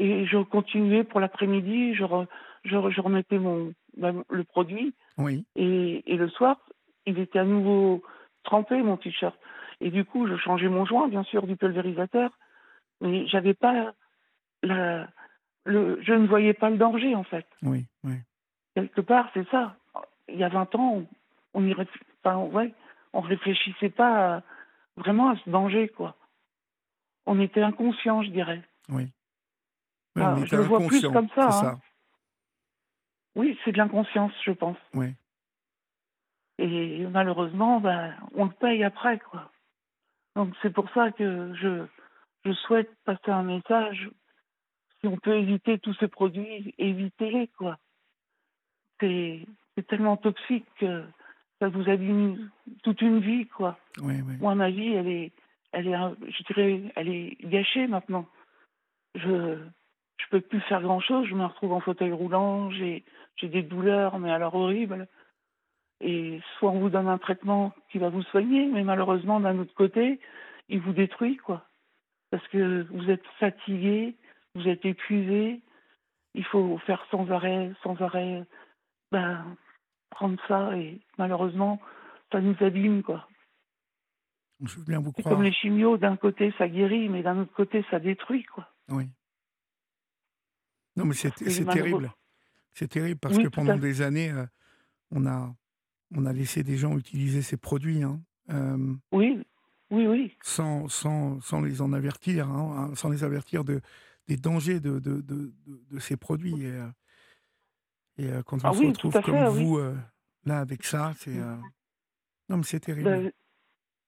et 0.03 0.27
je 0.27 0.39
continuais 0.39 1.05
pour 1.05 1.21
l'après-midi, 1.21 1.95
je, 1.95 2.05
re- 2.05 2.27
je, 2.65 2.77
re- 2.77 2.91
je 2.91 3.01
remettais 3.01 3.39
mon, 3.39 3.73
ben, 3.97 4.25
le 4.31 4.45
produit 4.45 4.95
Oui, 5.19 5.45
et, 5.57 6.03
et 6.13 6.17
le 6.17 6.29
soir, 6.29 6.57
il 7.07 7.19
était 7.19 7.39
à 7.39 7.45
nouveau 7.45 8.03
trempé, 8.43 8.81
mon 8.83 8.97
t-shirt. 8.97 9.37
Et 9.81 9.91
du 9.91 10.05
coup, 10.05 10.27
je 10.27 10.37
changeais 10.37 10.69
mon 10.69 10.85
joint, 10.87 11.09
bien 11.09 11.23
sûr, 11.25 11.47
du 11.47 11.57
pulvérisateur, 11.57 12.31
mais 13.01 13.27
j'avais 13.27 13.55
pas 13.55 13.93
la, 14.63 15.09
le, 15.65 15.99
je 16.03 16.13
ne 16.13 16.27
voyais 16.27 16.55
pas 16.55 16.71
le 16.71 16.77
danger, 16.79 17.15
en 17.15 17.25
fait. 17.25 17.47
oui, 17.63 17.87
oui. 18.05 18.15
Quelque 18.75 19.01
part, 19.01 19.29
c'est 19.35 19.49
ça. 19.51 19.77
Il 20.29 20.39
y 20.39 20.45
a 20.45 20.49
20 20.49 20.75
ans, 20.77 21.03
on, 21.55 21.61
réf- 21.63 21.89
enfin, 22.25 22.39
ouais, 22.39 22.73
on 23.13 23.21
réfléchissait 23.21 23.91
pas 23.91 24.37
à- 24.37 24.43
vraiment 24.97 25.31
à 25.31 25.37
ce 25.45 25.51
danger, 25.51 25.89
quoi. 25.89 26.15
On 27.27 27.41
était 27.41 27.63
inconscient, 27.63 28.23
je 28.23 28.31
dirais. 28.31 28.63
oui. 28.89 29.09
Ah, 30.17 30.37
je 30.45 30.57
le 30.57 30.63
vois 30.63 30.81
plus 30.87 31.03
comme 31.03 31.29
ça, 31.35 31.49
hein. 31.49 31.81
Oui, 33.37 33.57
c'est 33.65 33.73
de 33.73 33.79
l'inconscience, 33.79 34.33
je 34.45 34.51
pense. 34.51 34.77
Oui, 34.95 35.15
Et 36.59 37.07
malheureusement, 37.07 37.81
ben, 37.81 38.15
on 38.35 38.45
le 38.47 38.51
paye 38.51 38.83
après, 38.83 39.19
quoi. 39.19 39.51
Donc 40.37 40.55
c'est 40.63 40.73
pour 40.73 40.91
ça 40.91 41.11
que 41.13 41.55
je, 41.55 41.87
je 42.45 42.53
souhaite 42.53 42.91
passer 43.05 43.31
un 43.31 43.43
message. 43.43 44.11
Si 45.01 45.07
on 45.07 45.17
peut 45.17 45.37
éviter 45.37 45.79
tous 45.79 45.95
ces 45.95 46.09
produits, 46.09 46.75
évitez-les, 46.79 47.49
quoi. 47.49 47.79
C'est 49.01 49.47
c'est 49.75 49.87
tellement 49.87 50.17
toxique 50.17 50.67
que 50.79 51.05
ça 51.61 51.69
vous 51.69 51.89
abîme 51.89 52.51
toute 52.83 53.01
une 53.01 53.21
vie, 53.21 53.47
quoi. 53.47 53.79
Oui, 54.03 54.21
oui. 54.27 54.37
Moi, 54.41 54.55
ma 54.55 54.71
vie, 54.71 54.93
elle 54.93 55.09
est, 55.09 55.33
elle 55.73 55.87
est, 55.89 55.97
je 56.29 56.43
dirais, 56.45 56.93
elle 56.97 57.09
est 57.09 57.37
gâchée 57.45 57.87
maintenant. 57.87 58.27
Je, 59.15 59.59
je 60.23 60.29
peux 60.31 60.41
plus 60.41 60.61
faire 60.63 60.83
grand 60.83 61.01
chose. 61.01 61.27
Je 61.29 61.35
me 61.35 61.45
retrouve 61.45 61.73
en 61.73 61.81
fauteuil 61.81 62.13
roulant. 62.13 62.71
J'ai, 62.71 63.05
j'ai 63.37 63.49
des 63.49 63.63
douleurs, 63.63 64.19
mais 64.19 64.31
alors 64.31 64.55
horribles. 64.55 65.09
Et 66.01 66.41
soit 66.59 66.71
on 66.71 66.81
vous 66.81 66.91
donne 66.91 67.09
un 67.09 67.19
traitement 67.19 67.73
qui 67.91 67.99
va 67.99 68.09
vous 68.09 68.23
soigner, 68.23 68.67
mais 68.67 68.83
malheureusement, 68.85 69.39
d'un 69.41 69.59
autre 69.59 69.75
côté, 69.75 70.19
il 70.69 70.81
vous 70.81 70.93
détruit, 70.93 71.37
quoi. 71.37 71.67
Parce 72.31 72.47
que 72.49 72.87
vous 72.91 73.11
êtes 73.11 73.27
fatigué, 73.39 74.17
vous 74.55 74.67
êtes 74.69 74.85
épuisé. 74.85 75.61
Il 76.35 76.45
faut 76.45 76.79
faire 76.87 77.05
sans 77.11 77.31
arrêt, 77.31 77.73
sans 77.83 78.01
arrêt, 78.01 78.45
ben, 79.13 79.45
prendre 80.11 80.41
ça. 80.49 80.77
Et 80.77 81.01
malheureusement, 81.19 81.81
ça 82.33 82.41
nous 82.41 82.57
abîme, 82.61 83.03
quoi. 83.03 83.27
Je 84.65 84.79
veux 84.79 84.85
bien 84.85 85.01
vous 85.01 85.13
C'est 85.17 85.23
croire. 85.23 85.35
comme 85.35 85.45
les 85.45 85.53
chimios, 85.53 85.97
d'un 85.97 86.17
côté 86.17 86.53
ça 86.59 86.69
guérit, 86.69 87.09
mais 87.09 87.23
d'un 87.23 87.39
autre 87.41 87.53
côté 87.53 87.85
ça 87.91 87.99
détruit, 87.99 88.45
quoi. 88.45 88.69
Oui. 88.91 89.07
Non, 90.97 91.05
mais 91.05 91.15
c'est 91.15 91.31
terrible. 91.67 92.13
C'est 92.73 92.89
terrible 92.89 93.19
parce 93.21 93.37
Oui, 93.37 93.45
que 93.45 93.49
pendant 93.49 93.77
des 93.77 94.03
années, 94.03 94.31
euh, 94.31 94.47
on, 95.11 95.27
a, 95.27 95.55
on 96.15 96.25
a 96.27 96.33
laissé 96.33 96.63
des 96.63 96.77
gens 96.77 96.97
utiliser 96.97 97.43
ces 97.43 97.57
produits 97.57 98.03
hein, 98.03 98.21
euh, 98.51 98.95
Oui, 99.13 99.45
oui, 99.91 100.07
oui. 100.07 100.37
sans, 100.43 100.89
sans, 100.89 101.41
sans 101.41 101.61
les 101.61 101.81
en 101.83 101.93
avertir, 101.93 102.49
hein, 102.49 102.91
hein, 102.91 102.95
sans 102.95 103.09
les 103.09 103.25
avertir 103.25 103.65
de, 103.65 103.81
des 104.29 104.37
dangers 104.37 104.79
de, 104.81 104.99
de, 104.99 105.21
de, 105.21 105.53
de- 105.67 105.99
ces 105.99 106.17
produits. 106.17 106.63
Et, 106.63 106.71
euh, 106.71 106.89
et, 108.19 108.43
quand 108.45 108.65
on 108.65 108.69
Ah 108.69 108.73
se 108.73 108.81
oui, 108.81 108.87
retrouve 108.89 109.21
comme 109.21 109.45
vous, 109.47 109.79
euh, 109.79 109.97
là, 110.45 110.61
avec 110.61 110.85
ça, 110.85 111.13
c'est. 111.17 111.37
euh, 111.37 111.57
Non, 112.49 112.59
mais 112.59 112.63
c'est 112.65 112.81
terrible. 112.81 113.31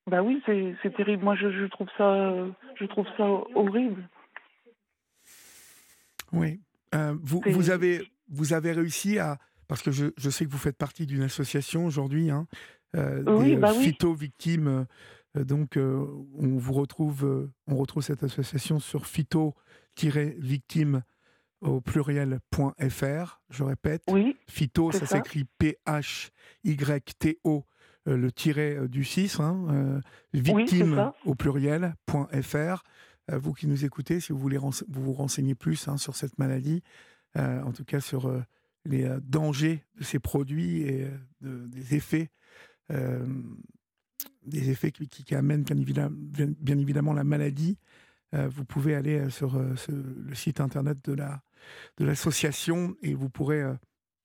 Bah, 0.07 0.19
bah 0.19 0.23
oui, 0.23 0.43
c'est 0.47 0.95
terrible. 0.95 1.25
Moi, 1.25 1.35
je, 1.37 1.51
je 1.51 1.65
trouve 1.67 1.89
ça, 1.99 2.33
je 2.77 2.85
trouve 2.87 3.07
ça 3.17 3.25
horrible. 3.55 4.09
Oui. 6.33 6.61
Euh, 6.94 7.14
vous, 7.22 7.70
avez, 7.70 8.06
vous 8.28 8.52
avez 8.52 8.72
réussi 8.72 9.18
à. 9.18 9.38
Parce 9.68 9.82
que 9.82 9.90
je, 9.90 10.06
je 10.18 10.28
sais 10.30 10.44
que 10.44 10.50
vous 10.50 10.58
faites 10.58 10.76
partie 10.76 11.06
d'une 11.06 11.22
association 11.22 11.87
aujourd'hui, 11.87 12.30
hein, 12.30 12.46
euh, 12.96 13.22
Oui, 13.26 13.50
des 13.50 13.56
euh, 13.56 13.61
bah 13.61 13.72
oui. 13.75 13.84
phyto-victimes. 13.84 14.87
euh, 15.37 15.44
donc, 15.44 15.78
on 15.78 16.58
vous 16.58 16.72
retrouve, 16.75 17.49
on 17.66 17.76
retrouve 17.76 18.02
cette 18.02 18.22
association 18.22 18.78
sur 18.80 19.06
phyto-victime 19.06 21.02
au 21.62 21.80
pluriel.fr. 21.80 23.40
Je 23.49 23.62
répète, 23.64 24.02
Oui, 24.11 24.37
phyto, 24.46 24.92
ça 24.92 25.06
ça. 25.06 25.16
s'écrit 25.16 25.44
P-H-Y-T-O, 26.64 27.64
le 28.06 28.32
tiret 28.32 28.88
du 28.88 29.04
6, 29.04 29.40
hein, 29.40 30.00
victime 30.34 31.12
au 31.25 31.34
pluriel.fr. 31.34 32.82
Euh, 33.31 33.38
vous 33.38 33.52
qui 33.52 33.67
nous 33.67 33.85
écoutez, 33.85 34.21
si 34.21 34.33
vous 34.33 34.38
voulez 34.38 34.59
vous, 34.59 34.73
vous 34.88 35.12
renseigner 35.12 35.55
plus 35.55 35.88
hein, 35.88 35.97
sur 35.97 36.17
cette 36.17 36.38
maladie, 36.38 36.83
euh, 37.37 37.62
en 37.62 37.73
tout 37.73 37.85
cas 37.85 38.00
sur 38.00 38.26
euh, 38.26 38.43
les 38.85 39.09
dangers 39.23 39.85
de 39.97 40.05
ces 40.05 40.19
produits 40.19 40.83
et 40.83 41.09
de- 41.41 41.67
des 41.69 41.95
effets, 41.95 42.31
des 44.45 44.71
effets 44.71 44.91
qui, 44.91 45.35
amènent 45.37 45.62
bien 45.62 46.79
évidemment, 46.79 47.12
la 47.12 47.23
maladie, 47.25 47.79
vous 48.33 48.64
pouvez 48.64 48.97
aller 48.97 49.31
sur 49.31 49.57
le 49.59 50.35
site 50.35 50.61
internet 50.61 50.99
de 51.05 51.12
la 51.12 51.43
de 51.97 52.05
l'association 52.05 52.97
et 53.02 53.14
vous 53.14 53.31
pourrez 53.31 53.62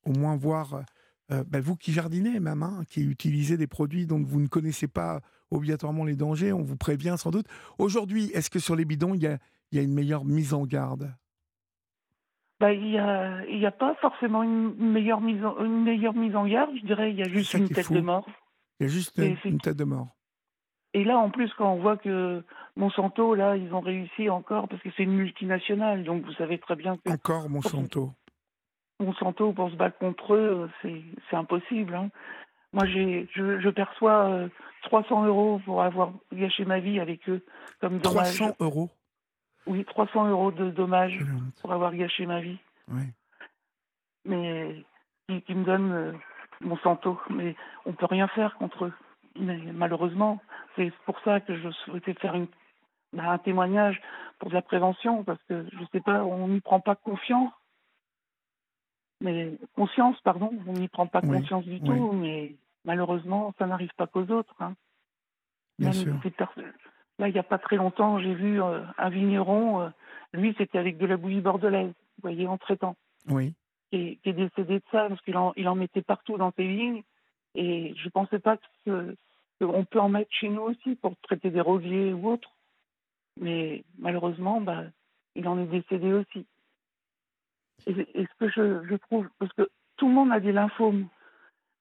au 0.04 0.12
moins 0.12 0.36
voir, 0.36 0.82
bah, 1.28 1.60
vous 1.60 1.76
qui 1.76 1.92
jardinez 1.92 2.40
même, 2.40 2.64
hein, 2.64 2.82
qui 2.88 3.02
utilisez 3.02 3.56
des 3.56 3.68
produits 3.68 4.06
dont 4.06 4.20
vous 4.22 4.40
ne 4.40 4.48
connaissez 4.48 4.88
pas 4.88 5.22
obligatoirement 5.50 6.04
les 6.04 6.16
dangers, 6.16 6.52
on 6.52 6.62
vous 6.62 6.76
prévient 6.76 7.14
sans 7.18 7.30
doute. 7.30 7.46
Aujourd'hui, 7.78 8.30
est-ce 8.34 8.50
que 8.50 8.58
sur 8.58 8.76
les 8.76 8.84
bidons, 8.84 9.14
il 9.14 9.22
y 9.22 9.26
a, 9.26 9.38
il 9.72 9.78
y 9.78 9.80
a 9.80 9.82
une 9.84 9.94
meilleure 9.94 10.24
mise 10.24 10.54
en 10.54 10.64
garde? 10.64 11.12
Bah 12.60 12.72
il 12.72 12.88
y 12.90 12.98
a, 12.98 13.44
il 13.46 13.58
y 13.58 13.66
a 13.66 13.70
pas 13.70 13.94
forcément 14.00 14.42
une 14.42 14.74
meilleure 14.74 15.20
mise, 15.20 15.44
en, 15.44 15.64
une 15.64 15.84
meilleure 15.84 16.14
mise 16.14 16.34
en 16.34 16.46
garde. 16.46 16.70
Je 16.80 16.86
dirais, 16.86 17.12
il 17.12 17.18
y 17.18 17.22
a 17.22 17.28
juste 17.28 17.54
une 17.54 17.68
tête 17.68 17.86
fou. 17.86 17.94
de 17.94 18.00
mort. 18.00 18.26
Il 18.80 18.86
y 18.86 18.90
a 18.90 18.92
juste 18.92 19.18
Et 19.18 19.36
une, 19.44 19.60
tête 19.60 19.76
de 19.76 19.84
mort. 19.84 20.08
Et 20.94 21.04
là, 21.04 21.18
en 21.18 21.30
plus, 21.30 21.52
quand 21.54 21.72
on 21.72 21.80
voit 21.80 21.96
que 21.96 22.42
Monsanto, 22.76 23.34
là, 23.34 23.56
ils 23.56 23.72
ont 23.72 23.80
réussi 23.80 24.28
encore, 24.28 24.68
parce 24.68 24.82
que 24.82 24.88
c'est 24.96 25.02
une 25.04 25.12
multinationale, 25.14 26.02
donc 26.04 26.24
vous 26.24 26.32
savez 26.32 26.58
très 26.58 26.76
bien 26.76 26.96
que 26.96 27.10
Encore 27.10 27.48
Monsanto. 27.48 28.12
Monsanto, 29.00 29.52
pour 29.52 29.70
se 29.70 29.76
battre 29.76 29.98
contre 29.98 30.34
eux, 30.34 30.68
c'est 30.82 31.02
c'est 31.30 31.36
impossible. 31.36 31.94
hein. 31.94 32.10
Moi, 32.72 32.86
j'ai, 32.86 33.28
je, 33.34 33.60
je 33.60 33.68
perçois 33.70 34.28
euh, 34.28 34.48
300 34.82 35.24
euros 35.24 35.60
pour 35.64 35.82
avoir 35.82 36.12
gâché 36.32 36.64
ma 36.64 36.80
vie 36.80 37.00
avec 37.00 37.28
eux, 37.28 37.44
comme 37.80 37.98
dommage. 37.98 38.36
300 38.36 38.56
euros. 38.60 38.90
Oui, 39.66 39.84
300 39.84 40.28
euros 40.28 40.50
de 40.50 40.70
dommages 40.70 41.18
pour 41.60 41.72
avoir 41.72 41.94
gâché 41.94 42.26
ma 42.26 42.40
vie. 42.40 42.58
Ouais. 42.88 43.08
Mais 44.24 44.84
qui, 45.28 45.42
qui 45.42 45.54
me 45.54 45.64
donnent 45.64 45.92
euh, 45.92 46.12
Monsanto. 46.60 47.20
Mais 47.30 47.54
on 47.86 47.92
peut 47.92 48.06
rien 48.06 48.28
faire 48.28 48.56
contre 48.56 48.86
eux. 48.86 48.92
Mais 49.38 49.58
malheureusement, 49.72 50.40
c'est 50.76 50.92
pour 51.04 51.18
ça 51.20 51.40
que 51.40 51.56
je 51.56 51.70
souhaitais 51.70 52.14
faire 52.14 52.34
une, 52.34 52.48
bah, 53.12 53.30
un 53.30 53.38
témoignage 53.38 54.00
pour 54.38 54.48
de 54.48 54.54
la 54.54 54.62
prévention, 54.62 55.24
parce 55.24 55.42
que 55.48 55.66
je 55.72 55.84
sais 55.92 56.00
pas, 56.00 56.24
on 56.24 56.48
n'y 56.48 56.60
prend 56.60 56.80
pas 56.80 56.96
confiance. 56.96 57.52
Mais 59.20 59.58
conscience, 59.74 60.20
pardon, 60.20 60.50
on 60.66 60.72
n'y 60.74 60.88
prend 60.88 61.06
pas 61.06 61.20
Oui, 61.22 61.38
conscience 61.40 61.64
du 61.64 61.78
oui. 61.78 61.80
tout, 61.80 62.12
mais 62.12 62.54
malheureusement, 62.84 63.52
ça 63.58 63.66
n'arrive 63.66 63.92
pas 63.96 64.06
qu'aux 64.06 64.26
autres. 64.30 64.54
hein. 64.60 64.74
Bien 65.78 65.92
sûr. 65.92 66.16
Là, 67.18 67.28
il 67.28 67.32
n'y 67.32 67.38
a 67.40 67.44
pas 67.44 67.58
très 67.58 67.76
longtemps, 67.76 68.20
j'ai 68.20 68.34
vu 68.34 68.62
euh, 68.62 68.80
un 68.96 69.08
vigneron, 69.08 69.80
euh, 69.80 69.88
lui, 70.32 70.54
c'était 70.56 70.78
avec 70.78 70.98
de 70.98 71.06
la 71.06 71.16
bouillie 71.16 71.40
bordelaise, 71.40 71.88
vous 71.88 72.22
voyez, 72.22 72.46
en 72.46 72.58
traitant, 72.58 72.94
Oui. 73.28 73.54
qui 73.90 73.96
est, 73.96 74.16
qui 74.22 74.28
est 74.28 74.34
décédé 74.34 74.78
de 74.78 74.84
ça, 74.92 75.08
parce 75.08 75.20
qu'il 75.22 75.36
en, 75.36 75.52
il 75.56 75.66
en 75.68 75.74
mettait 75.74 76.02
partout 76.02 76.36
dans 76.36 76.52
ses 76.52 76.66
vignes, 76.66 77.02
et 77.56 77.92
je 77.96 78.04
ne 78.04 78.10
pensais 78.10 78.38
pas 78.38 78.56
que 78.86 79.16
qu'on 79.60 79.84
peut 79.84 79.98
en 79.98 80.08
mettre 80.08 80.30
chez 80.32 80.48
nous 80.48 80.62
aussi 80.62 80.94
pour 80.94 81.16
traiter 81.22 81.50
des 81.50 81.60
rosiers 81.60 82.12
ou 82.12 82.28
autres. 82.28 82.52
Mais 83.40 83.82
malheureusement, 83.98 84.60
bah, 84.60 84.84
il 85.34 85.48
en 85.48 85.58
est 85.58 85.66
décédé 85.66 86.12
aussi. 86.12 86.46
Et, 87.86 87.92
et 88.20 88.26
ce 88.26 88.34
que 88.38 88.48
je, 88.50 88.86
je 88.86 88.94
trouve, 88.96 89.28
parce 89.38 89.52
que 89.54 89.68
tout 89.96 90.08
le 90.08 90.14
monde 90.14 90.32
a 90.32 90.40
des 90.40 90.52
lymphomes, 90.52 91.08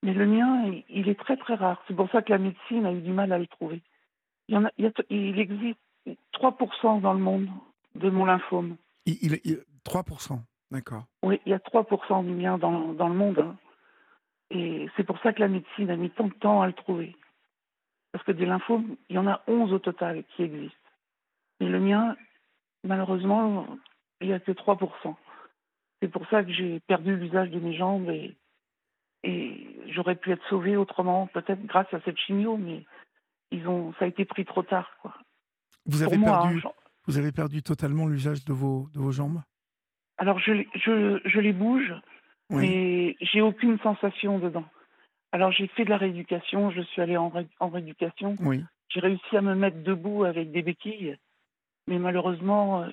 mais 0.03 0.13
le 0.13 0.25
mien, 0.25 0.63
il, 0.65 0.83
il 0.89 1.09
est 1.09 1.19
très 1.19 1.37
très 1.37 1.55
rare. 1.55 1.81
C'est 1.87 1.95
pour 1.95 2.09
ça 2.11 2.21
que 2.21 2.31
la 2.31 2.37
médecine 2.37 2.85
a 2.85 2.93
eu 2.93 3.01
du 3.01 3.11
mal 3.11 3.31
à 3.31 3.39
le 3.39 3.47
trouver. 3.47 3.81
Il, 4.47 4.55
y 4.55 4.57
en 4.57 4.65
a, 4.65 4.71
il, 4.77 4.85
y 4.85 4.87
a- 4.87 4.91
il 5.09 5.39
existe 5.39 5.79
3% 6.33 7.01
dans 7.01 7.13
le 7.13 7.19
monde 7.19 7.47
de 7.95 8.09
mon 8.09 8.25
lymphome. 8.25 8.77
Il, 9.05 9.17
il- 9.21 9.41
il- 9.43 9.63
3%. 9.83 10.39
D'accord. 10.71 11.03
Oui, 11.23 11.39
il 11.45 11.51
y 11.51 11.53
a 11.55 11.59
3% 11.59 12.23
du 12.25 12.31
mien 12.31 12.57
dans, 12.57 12.93
dans 12.93 13.07
le 13.09 13.15
monde. 13.15 13.39
hein. 13.39 13.55
Et 14.49 14.87
c'est 14.95 15.03
pour 15.03 15.19
ça 15.19 15.33
que 15.33 15.39
la 15.41 15.47
médecine 15.49 15.89
a 15.89 15.95
mis 15.97 16.09
tant 16.09 16.27
de 16.27 16.33
temps 16.33 16.61
à 16.61 16.67
le 16.67 16.73
trouver. 16.73 17.15
Parce 18.11 18.23
que 18.23 18.31
des 18.31 18.45
lymphomes, 18.45 18.95
il 19.09 19.15
y 19.15 19.19
en 19.19 19.27
a 19.27 19.41
11 19.47 19.73
au 19.73 19.79
total 19.79 20.23
qui 20.35 20.43
existent. 20.43 20.77
Mais 21.59 21.67
le 21.67 21.79
mien, 21.79 22.15
malheureusement, 22.83 23.67
il 24.21 24.27
n'y 24.27 24.33
a 24.33 24.39
que 24.39 24.51
3%. 24.51 25.15
C'est 26.01 26.09
pour 26.09 26.27
ça 26.29 26.43
que 26.43 26.51
j'ai 26.51 26.79
perdu 26.81 27.15
l'usage 27.15 27.49
de 27.49 27.59
mes 27.59 27.75
jambes 27.75 28.09
et, 28.09 28.35
et 29.23 29.67
j'aurais 29.89 30.15
pu 30.15 30.31
être 30.31 30.45
sauvée 30.47 30.77
autrement, 30.77 31.27
peut-être 31.27 31.65
grâce 31.65 31.91
à 31.93 31.99
cette 32.01 32.17
chimio, 32.19 32.57
mais 32.57 32.85
ils 33.51 33.67
ont, 33.67 33.93
ça 33.93 34.05
a 34.05 34.07
été 34.07 34.25
pris 34.25 34.45
trop 34.45 34.63
tard. 34.63 34.89
Quoi. 35.01 35.15
Vous 35.85 36.03
avez, 36.03 36.17
moi, 36.17 36.39
perdu, 36.41 36.61
hein, 36.65 36.71
vous 37.07 37.17
avez 37.17 37.31
perdu 37.31 37.63
totalement 37.63 38.05
l'usage 38.05 38.45
de 38.45 38.53
vos, 38.53 38.87
de 38.93 38.99
vos 38.99 39.11
jambes? 39.11 39.41
Alors 40.17 40.39
je, 40.39 40.51
les- 40.51 40.69
je, 40.75 41.19
je 41.25 41.39
les 41.39 41.53
bouge, 41.53 41.93
Oui. 42.49 42.61
mais 42.67 43.15
j'ai 43.21 43.41
aucune 43.41 43.79
sensation 43.79 44.39
dedans. 44.39 44.65
Alors 45.31 45.51
j'ai 45.51 45.67
fait 45.67 45.85
de 45.85 45.89
la 45.89 45.97
rééducation, 45.97 46.71
je 46.71 46.81
suis 46.81 47.01
allée 47.01 47.17
en, 47.17 47.29
ré- 47.29 47.47
en 47.59 47.69
rééducation, 47.69 48.35
Oui. 48.39 48.63
j'ai 48.89 48.99
réussi 48.99 49.37
à 49.37 49.41
me 49.41 49.55
mettre 49.55 49.83
debout 49.83 50.23
avec 50.23 50.51
des 50.51 50.61
béquilles, 50.61 51.17
mais 51.87 51.99
malheureusement 51.99 52.83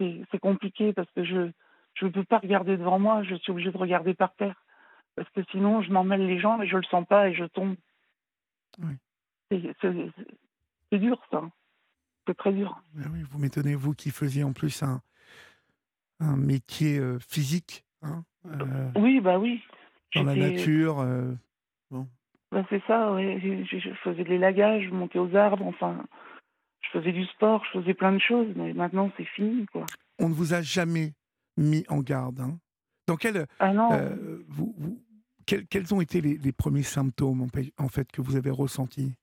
euh, 0.00 0.24
c'est 0.30 0.38
compliqué 0.38 0.92
parce 0.92 1.10
que 1.12 1.24
je 1.24 1.50
je 1.96 2.06
ne 2.06 2.10
peux 2.10 2.24
pas 2.24 2.38
regarder 2.38 2.76
devant 2.76 2.98
moi, 2.98 3.22
je 3.22 3.34
suis 3.36 3.50
obligée 3.52 3.72
de 3.72 3.78
regarder 3.78 4.14
par 4.14 4.34
terre 4.34 4.62
parce 5.16 5.28
que 5.30 5.42
sinon 5.50 5.82
je 5.82 5.90
m'en 5.90 6.04
mêle 6.04 6.26
les 6.26 6.38
jambes 6.38 6.62
et 6.62 6.66
je 6.68 6.76
le 6.76 6.82
sens 6.84 7.06
pas 7.06 7.28
et 7.28 7.34
je 7.34 7.44
tombe. 7.44 7.76
Oui. 8.78 8.94
C'est- 9.50 10.98
dur 10.98 11.20
ça, 11.30 11.42
c'est 12.26 12.36
très 12.36 12.52
dur. 12.52 12.80
Oui, 12.94 13.22
vous 13.22 13.38
m'étonnez, 13.38 13.74
vous 13.74 13.92
qui 13.92 14.10
faisiez 14.10 14.44
en 14.44 14.52
plus 14.52 14.82
un, 14.82 15.02
un 16.20 16.36
métier 16.36 16.98
euh, 16.98 17.18
physique, 17.18 17.84
hein, 18.02 18.24
euh, 18.46 18.90
Oui 18.96 19.20
bah 19.20 19.38
oui. 19.38 19.62
dans 20.14 20.22
la 20.22 20.36
nature. 20.36 21.00
euh, 21.00 21.34
Bah, 22.50 22.64
c'est 22.70 22.82
ça, 22.86 23.12
ouais. 23.12 23.40
Je, 23.40 23.90
faisais 24.02 24.24
de 24.24 24.28
l'élagage, 24.28 24.84
je 24.84 24.90
montais 24.90 25.18
aux 25.18 25.34
arbres, 25.36 25.66
enfin, 25.66 26.04
je 26.82 26.98
faisais 26.98 27.12
du 27.12 27.24
sport, 27.26 27.64
je 27.66 27.80
faisais 27.80 27.94
plein 27.94 28.12
de 28.12 28.18
choses, 28.20 28.48
mais 28.56 28.72
maintenant 28.72 29.10
c'est 29.16 29.24
fini, 29.24 29.66
quoi. 29.66 29.86
on 30.18 30.28
ne 30.28 30.34
vous 30.34 30.54
a 30.54 30.62
jamais 30.62 31.12
mis 31.56 31.84
en 31.88 32.00
garde. 32.00 32.40
hein. 32.40 32.58
Dans 33.06 33.16
quel, 33.16 33.46
Ah 33.58 33.72
euh, 33.92 34.42
vous, 34.48 34.74
vous- 34.78 35.02
quels, 35.46 35.66
quels 35.68 35.94
ont 35.94 36.00
été 36.00 36.20
les, 36.20 36.36
les 36.38 36.52
premiers 36.52 36.82
symptômes 36.82 37.40
en, 37.42 37.48
fait- 37.48 37.72
en 37.78 37.88
fait 37.88 38.10
que 38.10 38.20
vous 38.20 38.36
avez 38.36 38.50
ressentis? 38.50 39.14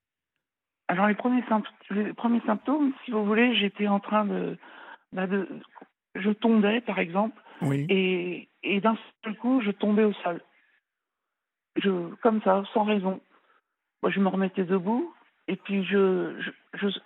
Alors 0.88 1.06
les 1.06 1.14
premiers, 1.14 1.42
sympt- 1.42 1.64
les 1.90 2.12
premiers 2.12 2.40
symptômes, 2.42 2.92
si 3.04 3.10
vous 3.10 3.24
voulez, 3.24 3.54
j'étais 3.56 3.86
en 3.88 4.00
train 4.00 4.24
de, 4.24 4.58
bah, 5.12 5.26
de... 5.26 5.48
Je 6.14 6.30
tombais, 6.30 6.80
par 6.80 6.98
exemple, 6.98 7.40
Oui. 7.60 7.86
et, 7.88 8.48
et 8.62 8.80
d'un 8.80 8.96
seul 9.24 9.36
coup, 9.36 9.60
je 9.62 9.70
tombais 9.70 10.04
au 10.04 10.12
sol. 10.12 10.40
Je, 11.76 12.14
comme 12.22 12.40
ça, 12.42 12.62
sans 12.72 12.84
raison. 12.84 13.20
Moi, 14.02 14.10
je 14.12 14.20
me 14.20 14.28
remettais 14.28 14.64
debout, 14.64 15.12
et 15.48 15.56
puis 15.56 15.84
je, 15.84 16.38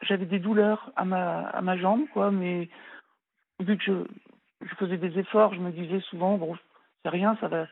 j'avais 0.02 0.26
des 0.26 0.38
douleurs 0.40 0.92
à 0.96 1.04
ma, 1.04 1.46
à 1.48 1.62
ma 1.62 1.78
jambe, 1.78 2.04
quoi, 2.12 2.30
mais 2.30 2.68
vu 3.60 3.78
que 3.78 3.84
je, 3.84 3.92
je 4.62 4.74
faisais 4.74 4.96
des 4.98 5.18
efforts, 5.18 5.54
je 5.54 5.60
me 5.60 5.70
disais 5.70 6.00
souvent, 6.00 6.36
bon, 6.36 6.56
c'est 7.02 7.08
rien, 7.10 7.36
ça 7.40 7.48
va, 7.48 7.66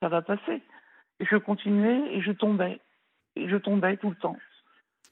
ça 0.00 0.08
va 0.08 0.22
passer. 0.22 0.62
Et 1.20 1.26
je 1.26 1.36
continuais, 1.36 2.14
et 2.14 2.22
je 2.22 2.32
tombais. 2.32 2.80
Et 3.36 3.48
je 3.48 3.56
tombais 3.56 3.96
tout 3.98 4.10
le 4.10 4.16
temps. 4.16 4.38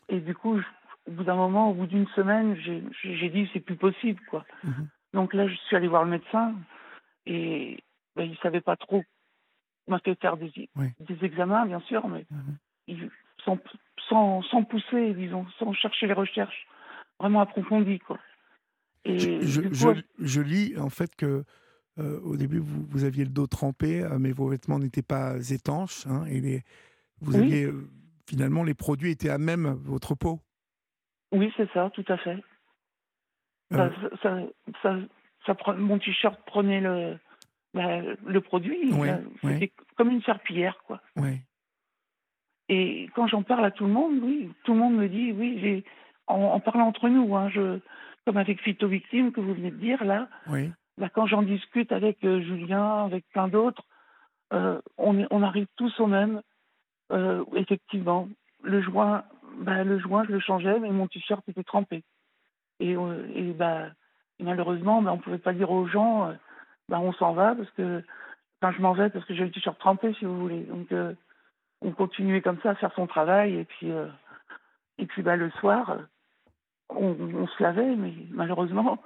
Et 0.09 0.21
du 0.21 0.35
coup, 0.35 0.59
je- 0.59 1.11
au 1.11 1.13
bout 1.15 1.25
d'un 1.25 1.37
moment, 1.37 1.71
au 1.71 1.75
bout 1.75 1.87
d'une 1.87 2.07
semaine, 2.09 2.57
j'ai 2.57 3.29
dit, 3.31 3.49
c'est 3.53 3.61
plus 3.61 3.77
possible, 3.77 4.21
quoi. 4.31 4.45
Mhm. 4.65 4.89
Donc 5.15 5.35
là, 5.35 5.47
je 5.49 5.55
suis 5.55 5.77
allée 5.77 5.89
voir 5.89 6.05
le 6.05 6.11
médecin 6.11 6.55
et 7.27 7.83
ben, 8.17 8.25
il 8.25 8.33
ne 8.33 8.37
savait 8.37 8.61
pas 8.61 8.77
trop. 8.77 9.03
Il 9.87 9.91
m'a 9.93 9.99
fait 10.01 10.19
faire 10.21 10.37
des, 10.37 10.53
Oui. 10.77 10.89
des 11.01 11.25
examens, 11.25 11.67
bien 11.67 11.81
sûr, 11.81 12.07
mais 12.09 12.27
Mhm. 12.31 12.57
il- 12.89 13.11
sans, 13.45 13.59
sans, 14.09 14.43
sans 14.43 14.65
pousser, 14.65 15.15
disons, 15.15 15.47
sans 15.59 15.73
chercher 15.73 16.07
les 16.07 16.13
recherches 16.15 16.67
vraiment 17.21 17.41
approfondies. 17.41 18.01
Quoi. 18.01 18.19
Et 19.05 19.19
Je, 19.19 19.40
je- 19.40 19.61
du 19.62 19.69
coup, 19.71 19.75
je- 19.75 20.02
je 20.19 20.40
lis 20.40 20.76
en 20.78 20.90
fait 20.90 21.14
que 21.17 21.45
euh, 21.99 22.21
au 22.21 22.37
début 22.37 22.59
vous, 22.59 22.85
vous 22.88 23.05
aviez 23.05 23.25
le 23.25 23.31
dos 23.31 23.47
trempé, 23.47 24.02
euh, 24.02 24.19
mais 24.19 24.31
vos 24.33 24.49
vêtements 24.49 24.78
n'étaient 24.78 25.02
pas 25.02 25.35
étanches, 25.50 26.07
hein, 26.07 26.25
et 26.26 26.40
les, 26.40 26.62
vous 27.21 27.37
Oui. 27.37 27.43
aviez 27.43 27.64
euh, 27.64 27.88
finalement 28.28 28.62
les 28.62 28.75
produits 28.75 29.11
étaient 29.11 29.31
à 29.31 29.38
même 29.38 29.67
votre 29.85 30.14
peau. 30.14 30.40
oui, 31.33 31.52
c'est 31.57 31.69
ça, 31.73 31.90
tout 31.95 32.05
à 32.09 32.17
fait. 32.19 32.37
Ça, 33.73 33.87
Euh, 33.87 33.90
ça, 34.23 34.38
ça, 34.83 34.97
ça 35.45 35.52
pre- 35.55 35.76
mon 35.76 35.99
t-shirt 35.99 36.38
prenait 36.47 36.81
le, 36.81 37.19
bah, 37.75 38.00
le 38.26 38.40
produit. 38.40 38.90
Comme 39.97 40.11
une 40.11 40.23
serpillière, 40.23 40.78
quoi. 40.87 41.02
ouais. 41.17 41.43
Et 42.71 43.09
quand 43.14 43.26
j'en 43.26 43.43
parle 43.43 43.64
à 43.64 43.71
tout 43.71 43.87
le 43.87 43.93
monde, 43.93 44.21
oui, 44.23 44.50
tout 44.64 44.73
le 44.75 44.78
monde 44.78 44.95
me 44.97 45.09
dit, 45.09 45.33
oui, 45.33 45.85
en 46.26 46.61
parlant 46.61 46.87
entre 46.87 47.09
nous, 47.09 47.35
hein, 47.35 47.49
je, 47.50 47.81
comme 48.25 48.37
avec 48.37 48.61
Phyto 48.63 48.89
Victime 48.89 49.33
que 49.33 49.41
vous 49.41 49.55
venez 49.55 49.71
de 49.71 49.77
dire 49.77 50.05
là, 50.05 50.29
Oui. 50.49 50.71
bah, 50.97 51.09
quand 51.09 51.27
j'en 51.27 51.43
discute 51.43 51.93
avec 51.93 52.25
euh, 52.25 52.41
Julien, 52.41 53.05
avec 53.05 53.25
plein 53.31 53.49
d'autres, 53.49 53.83
euh, 54.53 54.81
on, 54.97 55.43
arrive 55.43 55.67
tous 55.77 55.99
au 56.01 56.07
même. 56.07 56.43
Euh, 57.13 57.45
effectivement, 57.55 58.29
le 58.63 58.81
joint, 58.83 59.25
bah, 59.59 59.85
le 59.85 59.99
joint, 59.99 60.25
je 60.25 60.33
le 60.33 60.41
changeais, 60.41 60.79
mais 60.81 60.91
mon 60.91 61.07
t-shirt 61.07 61.47
était 61.49 61.65
trempé. 61.65 62.03
Et, 62.81 62.93
et 62.93 63.53
bah, 63.53 63.87
malheureusement, 64.41 65.03
bah, 65.03 65.13
on 65.13 65.17
ne 65.17 65.23
pouvait 65.23 65.39
pas 65.39 65.53
dire 65.53 65.71
aux 65.71 65.87
gens, 65.87 66.35
on 66.91 67.13
s'en 67.13 67.33
va 67.33 67.55
parce 67.55 67.71
que, 67.73 68.03
enfin, 68.61 68.73
je 68.77 68.83
m'en 68.83 68.93
vais 68.93 69.11
parce 69.11 69.25
que 69.25 69.35
j'ai 69.35 69.45
le 69.45 69.51
t-shirt 69.51 69.79
trempé, 69.79 70.15
si 70.15 70.25
vous 70.25 70.39
voulez. 70.39 70.63
Donc, 70.63 70.91
euh, 70.93 71.15
on 71.81 71.93
continuait 71.93 72.43
comme 72.43 72.61
ça 72.63 72.71
à 72.71 72.75
faire 72.75 72.93
son 72.95 73.07
travail, 73.07 73.55
et 73.55 73.65
puis, 73.65 73.91
euh, 73.91 74.09
et 74.99 75.07
puis 75.07 75.23
bah, 75.23 75.37
le 75.37 75.51
soir, 75.51 75.99
on, 76.90 77.16
on 77.35 77.47
se 77.47 77.62
lavait, 77.62 77.97
mais 77.97 78.14
malheureusement, 78.30 79.02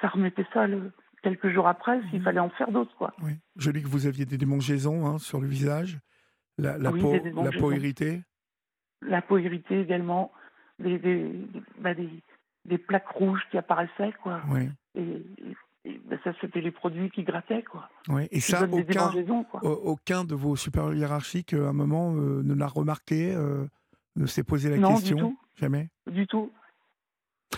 ça 0.00 0.08
remettait 0.08 0.46
ça 0.52 0.66
le- 0.66 0.92
quelques 1.22 1.48
jours 1.50 1.68
après, 1.68 2.00
s'il 2.10 2.18
Mhm. 2.18 2.24
fallait 2.24 2.40
en 2.40 2.50
faire 2.50 2.70
d'autres, 2.72 2.94
quoi. 2.96 3.12
Oui. 3.22 3.32
Je 3.56 3.70
lis 3.70 3.82
que 3.82 3.88
vous 3.88 4.06
aviez 4.06 4.24
des 4.26 4.38
démangeaisons 4.38 5.06
hein, 5.06 5.18
sur 5.18 5.40
le 5.40 5.46
visage, 5.46 5.98
la, 6.58 6.78
la 6.78 6.90
Oui, 6.90 7.00
peau, 7.00 7.14
la 7.42 7.52
peau 7.52 7.72
irritée. 7.72 8.22
La 9.02 9.22
peau 9.22 9.38
irritée 9.38 9.80
également, 9.80 10.32
des, 10.78 10.98
bah, 11.78 11.94
des, 11.94 12.08
des 12.64 12.78
plaques 12.78 13.08
rouges 13.08 13.42
qui 13.50 13.58
apparaissaient, 13.58 14.12
quoi. 14.22 14.40
Oui. 14.50 14.68
Et, 14.94 15.22
bah, 16.06 16.16
ça, 16.22 16.32
c'était 16.40 16.60
les 16.60 16.70
produits 16.70 17.10
qui 17.10 17.22
grattaient, 17.24 17.62
quoi. 17.64 17.88
Oui. 18.08 18.28
Et 18.30 18.40
ça, 18.40 18.64
aucun, 18.70 19.10
quoi. 19.50 19.62
aucun 19.64 20.24
de 20.24 20.34
vos 20.34 20.54
supérieurs 20.56 20.94
hiérarchiques 20.94 21.54
à 21.54 21.68
un 21.68 21.72
moment 21.72 22.14
euh, 22.14 22.42
ne 22.44 22.54
l'a 22.54 22.68
remarqué, 22.68 23.32
euh, 23.34 23.64
ne 24.16 24.26
s'est 24.26 24.44
posé 24.44 24.70
la 24.70 24.76
Non, 24.76 24.90
du 24.90 24.94
question? 25.00 25.18
tout. 25.18 25.38
Jamais? 25.56 25.88
Du 26.10 26.26
tout. 26.26 26.50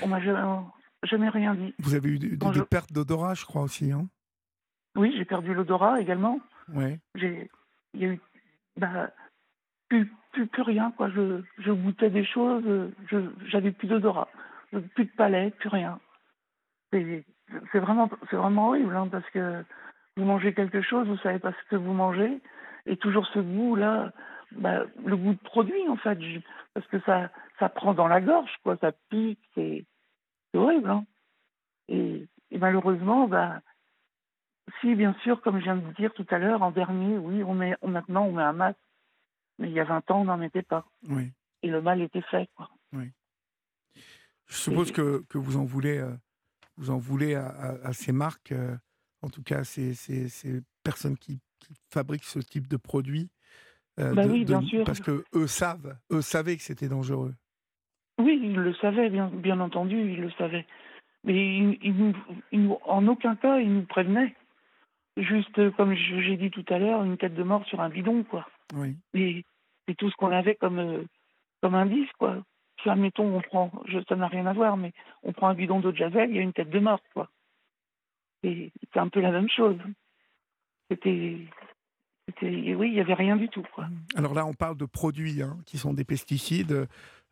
On 0.02 0.08
m'a 0.08 0.20
jamais, 0.20 1.28
rien 1.28 1.54
dit. 1.54 1.74
Vous 1.78 1.94
avez 1.94 2.08
eu 2.08 2.18
des, 2.18 2.36
pertes 2.68 2.92
d'odorat, 2.92 3.34
je 3.34 3.44
crois 3.44 3.62
aussi. 3.62 3.92
Hein? 3.92 4.06
Oui, 4.96 5.14
j'ai 5.16 5.24
perdu 5.24 5.54
l'odorat 5.54 6.00
également. 6.00 6.40
ouais. 6.72 6.98
j'ai 7.14 7.50
il 7.94 8.00
y 8.00 8.06
a 8.06 8.08
eu 8.08 8.20
bah 8.76 9.10
plus, 9.88 10.10
plus, 10.32 10.46
plus 10.46 10.62
rien 10.62 10.92
quoi 10.96 11.08
je, 11.10 11.42
je 11.58 11.70
goûtais 11.70 12.10
des 12.10 12.24
choses 12.24 12.64
je 13.08 13.18
j'avais 13.46 13.70
plus 13.70 13.86
d'odorat 13.88 14.28
plus 14.94 15.04
de 15.04 15.10
palais 15.16 15.50
plus 15.52 15.68
rien 15.68 16.00
c'est 16.92 17.24
c'est 17.70 17.78
vraiment 17.78 18.10
c'est 18.30 18.36
vraiment 18.36 18.68
horrible 18.68 18.96
hein, 18.96 19.08
parce 19.10 19.28
que 19.30 19.64
vous 20.16 20.24
mangez 20.24 20.54
quelque 20.54 20.82
chose 20.82 21.06
vous 21.06 21.18
savez 21.18 21.38
pas 21.38 21.52
ce 21.52 21.70
que 21.70 21.76
vous 21.76 21.92
mangez 21.92 22.40
et 22.86 22.96
toujours 22.96 23.26
ce 23.28 23.38
goût 23.38 23.76
là 23.76 24.12
bah, 24.56 24.84
le 25.04 25.16
goût 25.16 25.34
de 25.34 25.38
produit 25.38 25.88
en 25.88 25.96
fait 25.96 26.20
je- 26.20 26.40
parce 26.74 26.86
que 26.88 27.00
ça 27.00 27.30
ça 27.58 27.68
prend 27.68 27.94
dans 27.94 28.08
la 28.08 28.20
gorge 28.20 28.50
quoi 28.62 28.76
ça 28.80 28.92
pique 29.10 29.40
c'est 29.54 29.84
horrible 30.54 30.90
hein. 30.90 31.04
et, 31.88 32.26
et 32.50 32.58
malheureusement 32.58 33.26
bah 33.28 33.60
si, 34.80 34.94
bien 34.94 35.14
sûr, 35.22 35.42
comme 35.42 35.58
je 35.58 35.64
viens 35.64 35.76
de 35.76 35.92
dire 35.92 36.12
tout 36.14 36.26
à 36.30 36.38
l'heure, 36.38 36.62
en 36.62 36.70
dernier, 36.70 37.18
oui, 37.18 37.42
on 37.44 37.52
met, 37.54 37.76
on- 37.82 37.88
maintenant 37.88 38.24
on 38.24 38.32
met 38.32 38.42
un 38.42 38.54
masque. 38.54 38.78
Mais 39.58 39.68
il 39.68 39.74
y 39.74 39.78
a 39.78 39.84
20 39.84 40.10
ans, 40.10 40.22
on 40.22 40.24
n'en 40.24 40.38
mettait 40.38 40.62
pas. 40.62 40.86
Oui. 41.06 41.30
Et 41.62 41.68
le 41.68 41.82
mal 41.82 42.00
était 42.00 42.22
fait, 42.22 42.48
quoi. 42.56 42.70
Je 44.46 44.54
suppose 44.56 44.88
Et- 44.90 44.92
que, 44.94 45.22
que 45.28 45.36
vous 45.36 45.58
en 45.58 45.64
voulez, 45.64 45.98
euh, 45.98 46.14
vous 46.78 46.88
en 46.90 46.96
voulez 46.98 47.34
à, 47.34 47.46
à- 47.48 47.88
à 47.88 47.92
ces 47.92 48.12
marques, 48.12 48.52
euh, 48.52 48.74
en 49.20 49.28
tout 49.28 49.42
cas 49.42 49.64
ces, 49.64 49.94
ces, 49.94 50.28
ces 50.30 50.62
personnes 50.82 51.18
qui, 51.18 51.40
qui 51.60 51.74
fabriquent 51.90 52.24
ce 52.24 52.38
type 52.38 52.66
de 52.66 52.76
produit. 52.78 53.30
Euh, 54.00 54.14
Bah 54.14 54.24
de- 54.26 54.30
oui, 54.30 54.40
de- 54.44 54.46
bien 54.46 54.62
sûr. 54.62 54.84
Parce 54.84 55.00
que 55.00 55.24
eux 55.34 55.46
savent, 55.46 55.96
eux 56.12 56.20
savaient 56.22 56.56
que 56.56 56.62
c'était 56.62 56.88
dangereux. 56.88 57.34
Oui, 58.18 58.38
ils 58.42 58.54
le 58.56 58.72
savaient, 58.74 59.10
bien, 59.10 59.28
bien 59.28 59.58
entendu, 59.60 59.98
ils 59.98 60.20
le 60.20 60.30
savaient. 60.32 60.66
Mais 61.24 61.34
ils, 61.58 61.78
ils 62.52 62.68
en 62.84 63.06
aucun 63.08 63.34
cas, 63.36 63.58
ils 63.58 63.72
nous 63.72 63.86
prévenaient. 63.86 64.34
Juste, 65.16 65.58
euh, 65.58 65.70
comme 65.72 65.94
j'ai 65.94 66.36
dit 66.36 66.50
tout 66.50 66.64
à 66.68 66.78
l'heure, 66.78 67.02
une 67.04 67.16
tête 67.16 67.34
de 67.34 67.42
mort 67.42 67.64
sur 67.66 67.80
un 67.80 67.88
bidon, 67.88 68.24
quoi. 68.24 68.48
Oui. 68.74 68.96
Et 69.14 69.44
c'est 69.86 69.94
tout 69.96 70.10
ce 70.10 70.16
qu'on 70.16 70.32
avait 70.32 70.56
comme, 70.56 70.78
euh, 70.78 71.04
comme 71.62 71.74
indice, 71.76 72.10
quoi. 72.18 72.42
Si, 72.82 72.90
admettons, 72.90 73.36
on 73.36 73.40
prend, 73.40 73.70
je, 73.86 73.98
ça 74.08 74.16
n'a 74.16 74.26
rien 74.26 74.46
à 74.46 74.52
voir, 74.52 74.76
mais 74.76 74.92
on 75.22 75.32
prend 75.32 75.48
un 75.48 75.54
bidon 75.54 75.80
d'eau 75.80 75.92
de 75.92 75.96
javel, 75.96 76.30
il 76.30 76.36
y 76.36 76.38
a 76.40 76.42
une 76.42 76.52
tête 76.52 76.70
de 76.70 76.80
mort, 76.80 77.00
quoi. 77.14 77.30
Et 78.42 78.72
c'est 78.92 78.98
un 78.98 79.08
peu 79.08 79.20
la 79.20 79.30
même 79.30 79.48
chose. 79.48 79.78
C'était. 80.90 81.38
Oui, 82.48 82.88
il 82.88 82.94
n'y 82.94 83.00
avait 83.00 83.14
rien 83.14 83.36
du 83.36 83.48
tout, 83.48 83.62
quoi. 83.74 83.86
Alors 84.14 84.34
là, 84.34 84.44
on 84.46 84.52
parle 84.54 84.76
de 84.76 84.84
produits 84.84 85.42
hein, 85.42 85.56
qui 85.66 85.78
sont 85.78 85.94
des 85.94 86.04
pesticides 86.04 86.86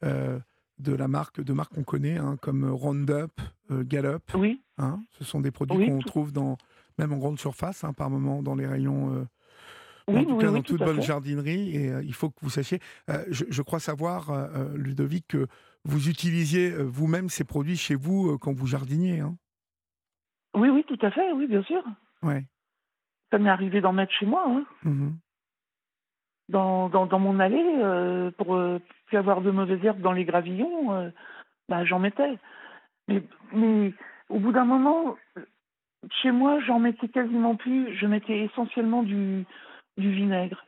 euh, 0.04 0.38
de 0.78 0.92
la 0.94 1.08
marque, 1.08 1.40
de 1.40 1.52
marques 1.52 1.74
qu'on 1.74 1.82
connaît, 1.84 2.16
hein, 2.16 2.36
comme 2.40 2.64
Roundup, 2.70 3.32
euh, 3.70 3.84
Gallup. 3.84 4.22
Oui, 4.34 4.62
hein. 4.78 5.00
ce 5.18 5.24
sont 5.24 5.40
des 5.40 5.50
produits 5.50 5.76
Oui, 5.76 5.86
qu'on 5.86 5.98
tout- 5.98 6.08
trouve 6.08 6.32
dans, 6.32 6.56
même 6.98 7.12
en 7.12 7.18
grande 7.18 7.38
surface, 7.38 7.84
par 7.96 8.10
moment, 8.10 8.42
dans 8.42 8.54
les 8.54 8.66
rayons. 8.66 9.12
euh, 9.14 9.24
oui, 10.08 10.20
en 10.20 10.24
tout 10.24 10.36
cas, 10.38 10.46
dans 10.50 10.62
tout 10.62 10.76
toute 10.76 10.86
bonne 10.86 10.96
fait. 10.96 11.02
jardinerie. 11.02 11.76
Et 11.76 11.90
euh, 11.90 12.02
il 12.02 12.14
faut 12.14 12.30
que 12.30 12.38
vous 12.42 12.50
sachiez, 12.50 12.80
je, 13.30 13.44
je 13.48 13.62
crois 13.62 13.78
savoir, 13.80 14.30
Ludovic, 14.74 15.26
que 15.28 15.46
vous 15.84 16.08
utilisiez 16.08 16.70
vous-même 16.70 17.28
ces 17.28 17.44
produits 17.44 17.76
chez 17.76 17.94
vous 17.94 18.36
quand 18.38 18.52
vous 18.52 18.66
jardiniez. 18.66 19.20
Hein 19.20 19.36
Oui, 20.54 20.68
oui, 20.70 20.84
tout 20.88 20.98
à 21.06 21.10
fait, 21.10 21.30
oui, 21.32 21.46
bien 21.46 21.62
sûr. 21.62 21.82
ouais. 22.22 22.44
Ça 23.32 23.38
m'est 23.38 23.50
arrivé 23.50 23.80
d'en 23.80 23.92
mettre 23.94 24.12
chez 24.12 24.26
moi, 24.26 24.44
hein, 24.46 24.64
Mhm. 24.84 25.16
dans, 26.48 26.88
dans, 26.90 27.06
dans 27.06 27.18
mon 27.18 27.40
allée, 27.40 27.64
euh, 27.78 28.30
pour 28.32 28.54
euh, 28.54 28.78
plus 29.06 29.16
avoir 29.16 29.40
de 29.40 29.50
mauvaises 29.50 29.84
herbes 29.84 30.02
dans 30.02 30.12
les 30.12 30.24
gravillons, 30.26 30.92
euh, 30.92 31.10
bah, 31.68 31.84
j'en 31.84 31.98
mettais. 31.98 32.38
Mais, 33.08 33.22
mais 33.52 33.94
au 34.28 34.38
bout 34.38 34.52
d'un 34.52 34.66
moment, 34.66 35.16
chez 36.20 36.30
moi, 36.30 36.60
j'en 36.60 36.78
mettais 36.78 37.08
quasiment 37.08 37.56
plus. 37.56 37.96
Je 37.96 38.06
mettais 38.06 38.40
essentiellement 38.40 39.02
du, 39.02 39.46
du 39.96 40.12
vinaigre. 40.12 40.64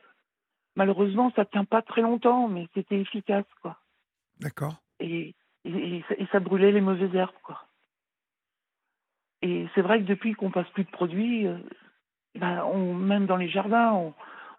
Malheureusement, 0.75 1.31
ça 1.35 1.45
tient 1.45 1.65
pas 1.65 1.81
très 1.83 2.01
longtemps, 2.01 2.47
mais 2.47 2.67
c'était 2.73 2.99
efficace, 2.99 3.45
quoi. 3.61 3.77
D'accord. 4.39 4.81
Et, 4.99 5.35
et, 5.65 5.97
et 5.97 6.03
ça, 6.09 6.15
et 6.17 6.25
ça 6.31 6.39
brûlait 6.39 6.71
les 6.71 6.81
mauvaises 6.81 7.13
herbes, 7.13 7.35
quoi. 7.43 7.67
Et 9.43 9.67
c'est 9.75 9.81
vrai 9.81 9.99
que 9.99 10.05
depuis 10.05 10.33
qu'on 10.33 10.49
passe 10.49 10.69
plus 10.69 10.83
de 10.83 10.89
produits, 10.91 11.45
euh, 11.45 11.57
ben, 12.35 12.63
on, 12.65 12.93
même 12.93 13.25
dans 13.25 13.37
les 13.37 13.49
jardins, 13.49 13.93
on, 13.93 14.13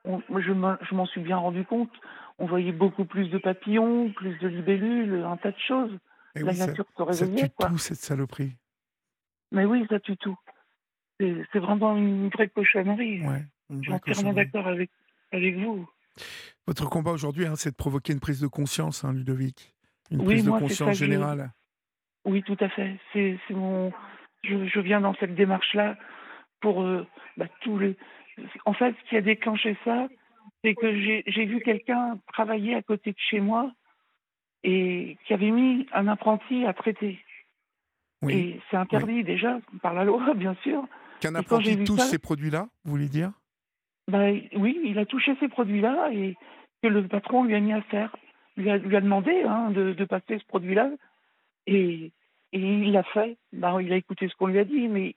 on- 0.05 0.23
moi, 0.29 0.41
je 0.41 0.95
m'en 0.95 1.07
suis 1.07 1.21
bien 1.21 1.37
rendu 1.37 1.65
compte. 1.65 1.91
On 2.39 2.47
voyait 2.47 2.73
beaucoup 2.73 3.05
plus 3.07 3.29
de 3.31 3.39
papillons, 3.39 4.11
plus 4.13 4.39
de 4.39 4.49
libellules, 4.49 5.25
un 5.25 5.37
tas 5.39 5.53
de 5.53 5.59
choses. 5.67 5.97
Et 6.35 6.41
La 6.41 6.51
oui, 6.51 6.57
ça, 6.57 6.67
nature 6.67 6.85
se 6.87 7.05
ça 7.15 7.25
réveillait, 7.25 7.49
tue 7.49 7.55
quoi. 7.57 7.69
tout, 7.69 7.79
cette 7.79 7.97
saloperie. 7.99 8.53
Mais 9.53 9.65
oui, 9.65 9.87
ça 9.89 10.01
tue 10.01 10.17
tout. 10.19 10.37
C'est 11.19 11.59
vraiment 11.59 11.97
une 11.97 12.29
vraie 12.29 12.49
cochonnerie. 12.49 13.23
Ouais. 13.27 13.43
une 13.71 13.79
Je 13.79 13.83
suis 13.85 13.93
entièrement 13.93 14.35
d'accord 14.35 14.67
avec, 14.67 14.91
avec 15.33 15.57
vous. 15.57 15.89
Votre 16.67 16.89
combat 16.91 17.13
aujourd'hui, 17.13 17.47
hein, 17.47 17.55
c'est 17.57 17.71
de 17.71 17.77
provoquer 17.77 18.13
une 18.13 18.21
prise 18.21 18.41
de 18.41 18.47
conscience, 18.49 19.03
hein, 19.05 19.15
Ludovic. 19.15 19.75
Une 20.11 20.21
Oui, 20.21 20.27
prise 20.35 20.45
de 20.45 20.51
moi, 20.51 20.59
ça 20.59 20.67
conscience 20.67 20.91
que 20.91 20.95
générale. 21.07 21.53
Oui, 22.27 22.43
tout 22.43 22.57
à 22.61 22.69
fait. 22.69 22.99
C'est 23.13 23.39
c'est 23.49 23.55
mon. 23.55 23.93
Je, 24.45 24.67
je 24.67 24.81
viens 24.81 25.01
dans 25.01 25.15
cette 25.15 25.35
démarche-là 25.35 25.97
pour 26.61 26.83
euh, 26.83 27.07
bah, 27.37 27.47
tout 27.61 27.79
le. 27.79 27.97
En 28.65 28.73
fait, 28.73 28.95
ce 29.03 29.09
qui 29.09 29.17
a 29.17 29.21
déclenché 29.21 29.77
ça, 29.85 30.09
c'est 30.63 30.75
que 30.75 30.95
j'ai 31.27 31.45
vu 31.47 31.61
quelqu'un 31.61 32.19
travailler 32.33 32.75
à 32.75 32.83
côté 32.83 33.13
de 33.13 33.19
chez 33.19 33.41
moi 33.41 33.71
et 34.63 35.17
qui 35.27 35.35
avait 35.35 35.51
mis 35.51 35.87
un 35.93 36.09
apprenti 36.09 36.65
à 36.67 36.73
traiter. 36.73 37.19
Oui. 38.23 38.35
Et 38.35 38.61
c'est 38.71 38.77
interdit 38.77 39.23
déjà 39.25 39.61
par 39.83 39.95
la 39.95 40.05
loi, 40.05 40.35
bien 40.37 40.55
sûr. 40.63 40.85
Qu'un 41.21 41.35
apprenti 41.35 41.77
touche 41.85 42.01
ça- 42.01 42.07
ces 42.07 42.19
produits-là, 42.19 42.69
vous 42.85 42.91
voulez 42.91 43.09
dire? 43.09 43.33
Bah, 44.09 44.31
oui, 44.55 44.81
il 44.85 44.99
a 44.99 45.07
touché 45.07 45.35
ces 45.41 45.49
produits-là 45.49 46.11
et 46.13 46.37
que 46.83 46.89
le 46.89 47.07
patron 47.09 47.45
lui 47.45 47.55
a 47.55 47.61
mis 47.61 47.73
à 47.73 47.83
faire. 47.83 48.15
Lui 48.57 48.71
a, 48.71 48.77
lui 48.79 48.97
a 48.97 49.01
demandé 49.01 49.43
hein, 49.43 49.71
de, 49.71 49.93
de 49.93 50.05
passer 50.05 50.39
ce 50.39 50.45
produit-là 50.47 50.91
et, 51.67 52.13
et 52.53 52.59
il 52.61 52.93
l'a 52.93 53.03
fait. 53.03 53.37
Bah, 53.53 53.77
il 53.83 53.93
a 53.93 53.97
écouté 53.97 54.29
ce 54.29 54.35
qu'on 54.37 54.47
lui 54.47 54.59
a 54.59 54.65
dit, 54.65 54.89
mais 54.89 55.15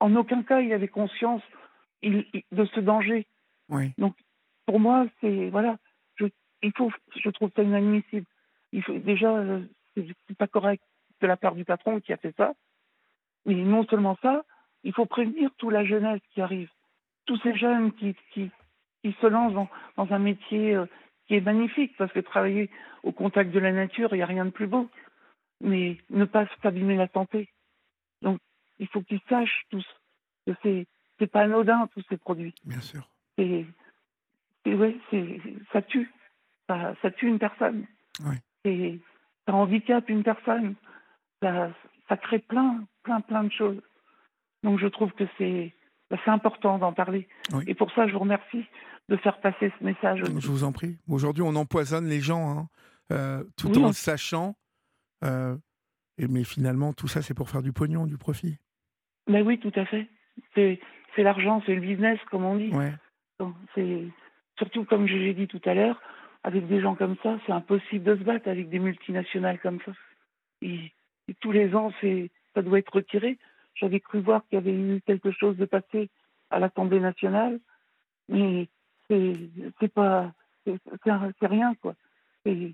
en 0.00 0.14
aucun 0.16 0.42
cas 0.42 0.60
il 0.60 0.72
avait 0.72 0.88
conscience 0.88 1.42
il- 2.02 2.26
il- 2.32 2.44
de 2.52 2.64
ce 2.66 2.80
danger. 2.80 3.26
Oui. 3.68 3.92
Pour 4.66 4.80
moi, 4.80 5.06
c'est 5.20 5.48
voilà, 5.50 5.78
je, 6.16 6.26
il 6.62 6.72
faut, 6.76 6.92
je 7.16 7.30
trouve 7.30 7.50
ça 7.56 7.62
inadmissible. 7.62 8.26
Il 8.72 8.82
faut 8.82 8.98
déjà, 8.98 9.34
euh, 9.34 9.62
c'est 9.94 10.06
c'est 10.26 10.36
pas 10.36 10.46
correct 10.46 10.82
de 11.20 11.26
la 11.26 11.36
part 11.36 11.54
du 11.54 11.64
patron 11.64 12.00
qui 12.00 12.12
a 12.12 12.16
fait 12.18 12.34
ça. 12.36 12.52
Mais 13.46 13.54
non 13.54 13.84
seulement 13.86 14.16
ça, 14.22 14.44
il 14.84 14.92
faut 14.92 15.06
prévenir 15.06 15.50
toute 15.56 15.72
la 15.72 15.84
jeunesse 15.84 16.20
qui 16.32 16.40
arrive, 16.42 16.70
tous 17.26 17.38
ces 17.38 17.56
jeunes 17.56 17.92
qui, 17.92 18.14
qui, 18.32 18.50
qui 19.02 19.12
se 19.20 19.26
lancent 19.26 19.54
dans, 19.54 19.68
dans 19.96 20.12
un 20.12 20.18
métier 20.18 20.74
euh, 20.74 20.86
qui 21.26 21.34
est 21.34 21.40
magnifique, 21.40 21.96
parce 21.96 22.12
que 22.12 22.20
travailler 22.20 22.70
au 23.02 23.12
contact 23.12 23.50
de 23.50 23.58
la 23.58 23.72
nature, 23.72 24.10
il 24.12 24.16
n'y 24.16 24.22
a 24.22 24.26
rien 24.26 24.44
de 24.44 24.50
plus 24.50 24.66
beau. 24.66 24.88
Mais 25.60 25.96
ne 26.10 26.24
pas 26.24 26.46
s'abîmer 26.62 26.96
la 26.96 27.08
santé. 27.08 27.48
Donc, 28.22 28.38
il 28.78 28.86
faut 28.88 29.02
qu'ils 29.02 29.20
sachent 29.28 29.64
tous 29.70 29.86
que 30.46 30.52
c'est 30.62 30.86
c'est 31.18 31.26
pas 31.26 31.42
anodin 31.42 31.88
tous 31.94 32.02
ces 32.08 32.16
produits 32.16 32.54
Bien 32.64 32.80
sûr. 32.80 33.08
c'est 33.38 33.66
c'est- 34.64 34.74
ouais, 34.74 34.96
c'est 35.10 35.40
ça 35.72 35.82
tue 35.82 36.10
ça, 36.68 36.94
ça 37.02 37.10
tue 37.10 37.28
une 37.28 37.38
personne 37.38 37.86
Ouais. 38.24 38.42
Et 38.64 39.00
ça 39.46 39.54
handicape 39.54 40.08
une 40.08 40.22
personne 40.24 40.74
ça, 41.42 41.72
ça 42.08 42.16
crée 42.16 42.38
plein 42.40 42.84
plein 43.02 43.20
plein 43.20 43.44
de 43.44 43.52
choses 43.52 43.80
donc 44.64 44.78
je 44.80 44.86
trouve 44.88 45.12
que 45.12 45.24
c'est 45.38 45.72
bah, 46.10 46.18
c'est 46.24 46.30
important 46.30 46.78
d'en 46.78 46.92
parler 46.92 47.28
Oui. 47.52 47.64
et 47.66 47.74
pour 47.74 47.90
ça 47.92 48.06
je 48.06 48.12
vous 48.12 48.18
remercie 48.20 48.64
de 49.08 49.16
faire 49.16 49.40
passer 49.40 49.72
ce 49.78 49.84
message 49.84 50.20
Je 50.36 50.48
vous 50.48 50.64
en 50.64 50.72
prie. 50.72 50.98
Aujourd'hui, 51.08 51.42
on 51.42 51.54
empoisonne 51.56 52.06
les 52.08 52.20
gens, 52.20 52.50
hein, 52.58 52.68
euh, 53.10 53.42
tout 53.56 53.68
Oui, 53.70 53.82
en 53.82 53.88
on- 53.88 53.92
sachant. 53.94 54.54
euh, 55.24 55.56
et, 56.18 56.28
mais 56.28 56.44
finalement, 56.44 56.92
tout 56.92 57.08
ça, 57.08 57.22
c'est 57.22 57.32
pour 57.32 57.48
faire 57.48 57.62
du 57.62 57.72
pognon, 57.72 58.04
du 58.06 58.18
profit. 58.18 58.58
Mais 59.28 59.42
oui 59.42 59.58
tout 59.58 59.72
à 59.76 59.84
fait 59.84 60.06
c'est 60.54 60.80
c'est 61.14 61.22
l'argent 61.22 61.62
c'est 61.66 61.74
le 61.74 61.80
business 61.80 62.18
comme 62.30 62.44
on 62.44 62.56
dit 62.56 62.72
Ouais. 62.72 62.92
C'est 63.74 64.08
surtout 64.56 64.84
comme 64.84 65.06
je 65.06 65.14
l'ai 65.16 65.34
dit 65.34 65.46
tout 65.46 65.60
à 65.64 65.74
l'heure, 65.74 66.00
avec 66.42 66.66
des 66.66 66.80
gens 66.80 66.94
comme 66.94 67.16
ça, 67.22 67.38
c'est 67.46 67.52
impossible 67.52 68.04
de 68.04 68.16
se 68.16 68.24
battre 68.24 68.48
avec 68.48 68.68
des 68.68 68.78
multinationales 68.78 69.60
comme 69.60 69.80
ça. 69.84 69.92
Et, 70.62 70.92
et 71.28 71.34
tous 71.40 71.52
les 71.52 71.74
ans, 71.74 71.92
c'est 72.00 72.30
ça 72.54 72.62
doit 72.62 72.78
être 72.78 72.92
retiré. 72.92 73.38
J'avais 73.74 74.00
cru 74.00 74.20
voir 74.20 74.42
qu'il 74.46 74.56
y 74.56 74.62
avait 74.62 74.74
eu 74.74 75.00
quelque 75.06 75.30
chose 75.30 75.56
de 75.56 75.66
passé 75.66 76.10
à 76.50 76.58
l'Assemblée 76.58 77.00
nationale, 77.00 77.60
mais 78.28 78.68
c'est 79.08 79.92
pas 79.94 80.32
c'est 80.64 81.46
rien 81.46 81.74
quoi. 81.76 81.94
C'est- 82.44 82.72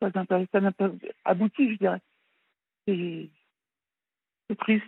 Ça 0.00 0.60
n'a 0.60 0.72
pas, 0.72 0.90
abouti, 1.24 1.72
je 1.72 1.78
dirais. 1.78 2.00
C'est 2.86 3.28
c'est 4.48 4.58
triste, 4.58 4.84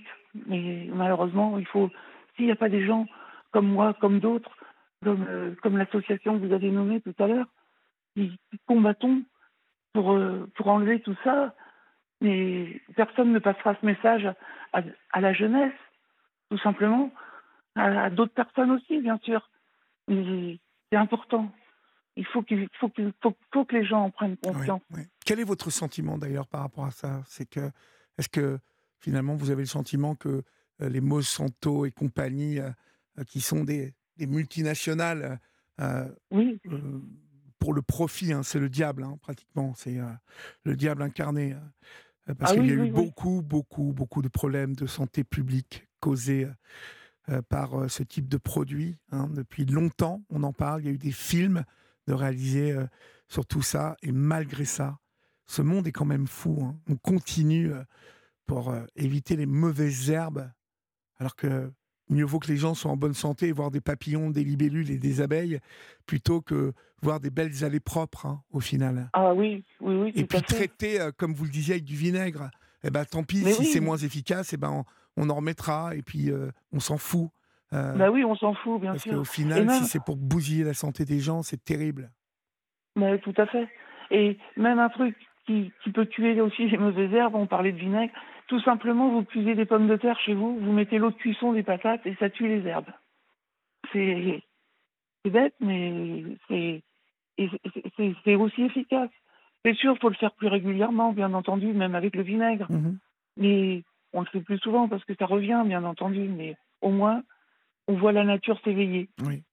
mais 0.46 0.88
malheureusement, 0.92 1.58
il 1.58 1.66
faut 1.66 1.90
s'il 2.36 2.46
n'y 2.46 2.52
a 2.52 2.56
pas 2.56 2.68
des 2.68 2.84
gens 2.86 3.06
comme 3.50 3.68
moi, 3.68 3.94
comme 4.00 4.18
d'autres, 4.20 4.50
comme, 5.04 5.26
euh, 5.28 5.54
comme 5.62 5.76
l'association 5.76 6.38
que 6.38 6.46
vous 6.46 6.52
avez 6.54 6.70
nommée 6.70 7.00
tout 7.00 7.14
à 7.18 7.26
l'heure, 7.26 7.46
qui, 8.16 8.38
combattons 8.66 9.22
pour, 9.92 10.12
euh, 10.12 10.48
pour 10.54 10.68
enlever 10.68 11.00
tout 11.00 11.16
ça, 11.24 11.54
mais 12.20 12.80
personne 12.96 13.32
ne 13.32 13.38
passera 13.38 13.76
ce 13.80 13.84
message 13.84 14.24
à, 14.26 14.34
à- 14.72 14.82
à 15.12 15.20
la 15.20 15.32
jeunesse, 15.34 15.74
tout 16.50 16.58
simplement, 16.58 17.10
à, 17.74 18.04
à 18.04 18.10
d'autres 18.10 18.32
personnes 18.34 18.70
aussi, 18.70 19.00
bien 19.00 19.18
sûr. 19.22 19.50
Mais 20.08 20.58
c'est 20.90 20.98
important. 20.98 21.50
Il 22.16 22.26
faut, 22.26 22.42
qu'il 22.42 22.68
faut, 22.78 22.88
qu'il 22.90 23.12
faut, 23.22 23.34
faut 23.52 23.64
que 23.64 23.74
les 23.76 23.84
gens 23.84 24.04
en 24.04 24.10
prennent 24.10 24.36
conscience. 24.36 24.82
Quel 25.24 25.40
est 25.40 25.44
votre 25.44 25.70
sentiment 25.70 26.18
d'ailleurs 26.18 26.46
par 26.46 26.60
rapport 26.62 26.84
à 26.84 26.90
ça? 26.90 27.22
C'est 27.26 27.48
que 27.48 27.70
est-ce 28.18 28.28
que 28.28 28.58
finalement 29.02 29.36
vous 29.36 29.50
avez 29.50 29.62
le 29.62 29.68
sentiment 29.68 30.14
que 30.14 30.42
euh, 30.80 30.88
les 30.88 31.00
Monsanto 31.00 31.84
et 31.86 31.90
compagnie, 31.92 32.58
euh, 32.60 32.70
euh, 33.18 33.24
qui 33.24 33.40
sont 33.40 33.64
des, 33.64 33.94
des 34.16 34.26
multinationales 34.26 35.40
Oui, 36.30 36.58
pour 37.58 37.74
le 37.74 37.82
profit, 37.82 38.32
hein, 38.32 38.42
c'est 38.42 38.60
le 38.60 38.68
diable 38.68 39.02
hein, 39.02 39.18
pratiquement, 39.20 39.74
c'est 39.74 39.98
le 40.64 40.76
diable 40.76 41.02
incarné. 41.02 41.56
parce 42.38 42.52
Ah 42.52 42.54
qu'il 42.54 42.66
y 42.66 42.70
a 42.70 42.74
oui, 42.74 42.88
eu 42.88 42.92
beaucoup, 42.92 43.42
beaucoup, 43.42 43.92
beaucoup 43.92 44.22
de 44.22 44.28
problèmes 44.28 44.76
de 44.76 44.86
santé 44.86 45.24
publique 45.24 45.88
causés 46.00 46.46
par 47.48 47.90
ce 47.90 48.02
type 48.02 48.28
de 48.28 48.36
produit. 48.36 48.96
hein. 49.10 49.28
Depuis 49.32 49.64
longtemps, 49.64 50.22
on 50.30 50.42
en 50.44 50.52
parle. 50.52 50.82
Il 50.82 50.86
y 50.86 50.90
a 50.90 50.92
eu 50.92 50.98
des 50.98 51.12
films 51.12 51.64
de 52.06 52.12
réaliser 52.12 52.72
euh, 52.72 52.86
sur 53.28 53.46
tout 53.46 53.62
ça. 53.62 53.96
Et 54.02 54.12
malgré 54.12 54.64
ça, 54.64 54.98
ce 55.46 55.62
monde 55.62 55.86
est 55.86 55.92
quand 55.92 56.04
même 56.04 56.26
fou. 56.26 56.58
hein. 56.64 56.78
On 56.88 56.96
continue 56.96 57.72
euh, 57.72 57.82
pour 58.52 58.70
euh, 58.70 58.82
éviter 58.96 59.36
les 59.36 59.46
mauvaises 59.46 60.10
herbes, 60.10 60.50
alors 61.18 61.36
que 61.36 61.72
mieux 62.10 62.24
vaut 62.24 62.38
que 62.38 62.48
les 62.48 62.58
gens 62.58 62.74
soient 62.74 62.90
en 62.90 62.96
bonne 62.98 63.14
santé 63.14 63.48
et 63.48 63.52
voir 63.52 63.70
des 63.70 63.80
papillons, 63.80 64.28
des 64.30 64.44
libellules 64.44 64.90
et 64.90 64.98
des 64.98 65.20
abeilles, 65.22 65.58
plutôt 66.06 66.42
que 66.42 66.74
voir 67.00 67.18
des 67.18 67.30
belles 67.30 67.64
allées 67.64 67.80
propres, 67.80 68.26
hein, 68.26 68.42
au 68.50 68.60
final. 68.60 69.08
ah 69.14 69.32
oui, 69.34 69.64
oui, 69.80 69.94
oui, 69.94 70.08
Et 70.14 70.26
tout 70.26 70.36
à 70.36 70.40
puis 70.42 70.54
fait. 70.56 70.66
traiter, 70.68 71.00
euh, 71.00 71.10
comme 71.16 71.32
vous 71.32 71.44
le 71.44 71.50
disiez, 71.50 71.74
avec 71.74 71.84
du 71.84 71.96
vinaigre. 71.96 72.50
Eh 72.84 72.90
ben, 72.90 73.04
tant 73.06 73.22
pis, 73.22 73.42
Mais 73.44 73.52
si 73.52 73.60
oui. 73.60 73.66
c'est 73.66 73.80
moins 73.80 73.96
efficace, 73.96 74.52
eh 74.52 74.56
ben, 74.58 74.84
on, 75.16 75.22
on 75.22 75.30
en 75.30 75.36
remettra 75.36 75.94
et 75.96 76.02
puis 76.02 76.30
euh, 76.30 76.50
on 76.72 76.80
s'en 76.80 76.98
fout. 76.98 77.30
Euh, 77.72 77.94
Bah 77.96 78.10
oui, 78.10 78.22
on 78.24 78.34
s'en 78.36 78.52
fout, 78.54 78.80
bien 78.80 78.92
parce 78.92 79.04
sûr. 79.04 79.14
qu'au 79.14 79.24
final, 79.24 79.64
même- 79.64 79.78
si 79.82 79.84
c'est 79.86 80.02
pour 80.04 80.16
bousiller 80.18 80.64
la 80.64 80.74
santé 80.74 81.04
des 81.06 81.20
gens, 81.20 81.42
c'est 81.42 81.62
terrible. 81.64 82.10
Mais 82.96 83.18
tout 83.20 83.34
à 83.38 83.46
fait. 83.46 83.66
Et 84.10 84.36
même 84.58 84.78
un 84.78 84.90
truc 84.90 85.16
qui, 85.46 85.72
qui 85.82 85.90
peut 85.90 86.06
tuer 86.06 86.40
aussi 86.40 86.68
les 86.68 86.76
mauvaises 86.76 87.12
herbes, 87.14 87.34
on 87.34 87.46
parlait 87.46 87.72
de 87.72 87.78
vinaigre, 87.78 88.12
tout 88.52 88.60
simplement, 88.60 89.08
vous 89.08 89.24
cuisez 89.24 89.54
des 89.54 89.64
pommes 89.64 89.88
de 89.88 89.96
terre 89.96 90.20
chez 90.20 90.34
vous, 90.34 90.58
vous 90.58 90.72
mettez 90.72 90.98
l'eau 90.98 91.08
de 91.10 91.16
cuisson 91.16 91.54
des 91.54 91.62
patates 91.62 92.04
et 92.04 92.14
ça 92.16 92.28
tue 92.28 92.46
les 92.48 92.66
herbes. 92.68 92.90
C'est 93.90 94.42
bête, 95.24 95.54
mais 95.60 96.22
c'est 96.48 98.34
aussi 98.34 98.62
efficace. 98.62 99.08
C'est 99.64 99.72
sûr, 99.74 99.94
il 99.96 100.00
faut 100.02 100.10
le 100.10 100.16
faire 100.16 100.32
plus 100.32 100.48
régulièrement, 100.48 101.14
bien 101.14 101.32
entendu, 101.32 101.68
même 101.68 101.94
avec 101.94 102.14
le 102.14 102.22
vinaigre. 102.22 102.70
Mhm. 102.70 102.98
Mais 103.38 103.84
on 104.12 104.20
le 104.20 104.26
fait 104.26 104.42
plus 104.42 104.58
souvent 104.58 104.86
parce 104.86 105.04
que 105.06 105.14
ça 105.14 105.24
revient, 105.24 105.62
bien 105.64 105.84
entendu. 105.84 106.20
Mais 106.28 106.54
au 106.82 106.90
moins, 106.90 107.22
on 107.88 107.94
voit 107.94 108.12
la 108.12 108.24
nature 108.24 108.60
s'éveiller. 108.64 109.08
Oui. 109.24 109.44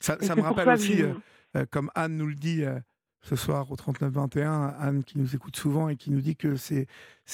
Ça, 0.00 0.16
me 0.34 0.40
rappelle 0.42 0.70
aussi, 0.70 0.94
je- 0.96 1.04
euh, 1.04 1.14
euh, 1.56 1.66
comme 1.70 1.88
Anne 1.94 2.16
nous 2.16 2.26
le 2.26 2.34
dit 2.34 2.64
euh, 2.64 2.80
ce 3.22 3.36
soir 3.36 3.70
au 3.70 3.76
39-21, 3.76 4.74
Anne 4.78 5.04
qui 5.04 5.18
nous 5.18 5.34
écoute 5.34 5.56
souvent 5.56 5.88
et 5.88 5.96
qui 5.96 6.10
nous 6.10 6.20
dit 6.20 6.36
que 6.36 6.56
c'est 6.56 6.86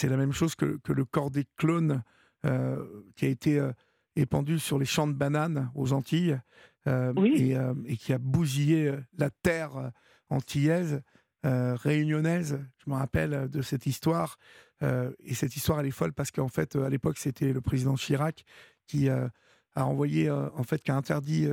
la 0.03 0.17
même 0.17 0.33
chose 0.33 0.55
que, 0.55 0.79
que 0.83 0.93
le 0.93 1.05
corps 1.05 1.31
des 1.31 1.45
clones 1.57 2.03
euh, 2.45 2.85
qui 3.17 3.27
a 3.27 3.29
été 3.29 3.59
euh, 3.59 3.73
épandu 4.17 4.59
sur 4.59 4.79
les 4.79 4.85
champs 4.85 5.07
de 5.07 5.13
bananes 5.13 5.71
aux 5.75 5.93
Antilles 5.93 6.39
euh, 6.87 7.13
Oui. 7.17 7.35
et, 7.37 7.57
euh, 7.57 7.75
et 7.87 7.97
qui 7.97 8.13
a 8.13 8.19
bousillé 8.19 8.95
la 9.19 9.31
terre 9.31 9.93
antillaise, 10.31 11.03
réunionnaise. 11.43 12.59
Je 12.85 12.91
me 12.91 12.97
rappelle 12.97 13.49
de 13.51 13.63
cette 13.63 13.87
histoire. 13.87 14.39
Et 14.83 15.35
cette 15.35 15.57
histoire, 15.57 15.81
elle 15.81 15.87
est 15.87 15.91
folle 15.91 16.13
parce 16.13 16.31
qu'en 16.31 16.49
fait, 16.49 16.77
à 16.77 16.89
l'époque, 16.89 17.19
c'était 17.19 17.53
le 17.53 17.61
président 17.61 17.95
Chirac 17.95 18.45
qui 18.87 19.09
a 19.09 19.31
envoyé, 19.77 20.31
en 20.31 20.63
fait, 20.63 20.83
qui 20.83 20.91
a 20.91 20.97
interdit 20.97 21.47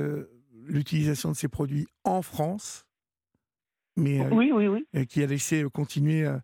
l'utilisation 0.64 1.30
de 1.30 1.36
ces 1.36 1.48
produits 1.48 1.86
en 2.04 2.22
France, 2.22 2.86
mais 3.96 4.20
euh, 4.24 4.28
Oui, 4.30 4.52
oui, 4.52 4.68
oui. 4.68 5.06
qui 5.06 5.22
a 5.22 5.26
laissé 5.26 5.62
euh, 5.64 5.68
continuer 5.68 6.24
euh, 6.26 6.38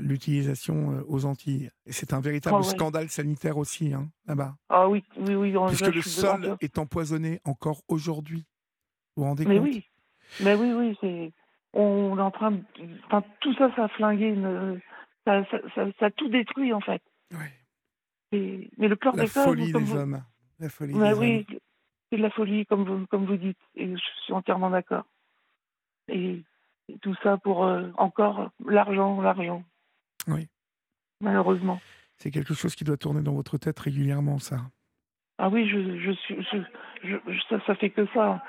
l'utilisation 0.00 1.04
aux 1.08 1.24
Antilles. 1.24 1.70
Et 1.86 1.92
c'est 1.92 2.12
un 2.12 2.20
véritable 2.20 2.56
ouais. 2.58 2.62
scandale 2.62 3.08
sanitaire 3.08 3.56
aussi, 3.58 3.92
hein, 3.92 4.08
là-bas. 4.26 4.56
Ah 4.68 4.88
oui, 4.88 5.02
oui, 5.16 5.34
oui. 5.34 5.56
on- 5.56 5.66
Puisque 5.66 5.94
le 5.94 6.02
sol 6.02 6.56
est 6.60 6.78
empoisonné 6.78 7.40
encore 7.44 7.82
aujourd'hui. 7.88 8.46
Vous 9.16 9.22
vous 9.22 9.28
rendez 9.28 9.44
Mais 9.46 9.56
compte? 9.56 9.64
oui, 9.64 9.84
mais 10.40 10.54
oui, 10.54 10.72
oui, 10.72 10.96
c'est. 11.00 11.32
On 11.72 12.16
est 12.16 12.22
en 12.22 12.30
train 12.30 12.52
de. 12.52 12.62
Enfin, 13.06 13.24
tout 13.40 13.52
ça, 13.54 13.74
ça 13.74 13.84
a 13.84 13.88
flingué. 13.88 14.28
une- 14.28 14.80
Ça, 15.26 15.42
ça, 15.50 15.58
ça, 15.74 15.86
ça 15.98 16.06
a 16.06 16.10
tout 16.10 16.28
détruit, 16.28 16.72
en 16.72 16.80
fait. 16.80 17.02
Ouais. 17.32 17.50
Et- 18.32 18.70
Mais 18.76 18.88
le 18.88 18.90
La 18.90 18.96
chlordécone, 18.96 19.42
folie 19.44 19.72
comme 19.72 19.84
des 19.84 19.90
vous... 19.90 19.96
hommes. 19.96 20.22
La 20.60 20.68
folie 20.68 20.94
Mais 20.94 21.08
des 21.14 21.18
oui, 21.18 21.46
c'est 22.12 22.18
de 22.18 22.22
la 22.22 22.30
folie, 22.30 22.66
comme 22.66 22.84
vous, 22.84 23.06
comme 23.06 23.24
vous 23.26 23.36
dites. 23.38 23.58
Et 23.74 23.90
je 23.90 24.02
suis 24.24 24.32
entièrement 24.34 24.70
d'accord. 24.70 25.04
Et 26.08 26.44
tout 27.00 27.14
ça 27.22 27.36
pour 27.38 27.64
euh, 27.64 27.90
encore 27.96 28.50
l'argent, 28.66 29.20
l'argent. 29.20 29.62
Oui. 30.26 30.48
Malheureusement. 31.20 31.80
C'est 32.16 32.30
quelque 32.30 32.54
chose 32.54 32.74
qui 32.74 32.84
doit 32.84 32.96
tourner 32.96 33.22
dans 33.22 33.34
votre 33.34 33.58
tête 33.58 33.78
régulièrement, 33.78 34.38
ça. 34.38 34.58
Ah 35.38 35.48
oui, 35.48 35.68
je, 35.68 35.98
je 35.98 36.12
ça, 37.48 37.58
ça 37.66 37.74
fait 37.74 37.90
que 37.90 38.06
ça. 38.14 38.42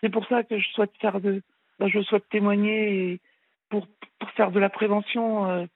C'est 0.00 0.08
pour 0.08 0.26
ça 0.26 0.42
que 0.42 0.58
je 0.58 0.68
souhaite 0.70 0.92
faire 1.00 1.20
de, 1.20 1.42
ben, 1.78 1.88
je 1.88 2.00
souhaite 2.02 2.28
témoigner 2.30 3.12
et 3.12 3.20
pour, 3.68 3.86
pour 4.18 4.30
faire 4.30 4.50
de 4.50 4.58
la 4.58 4.70
prévention. 4.70 5.46
euh, 5.50 5.66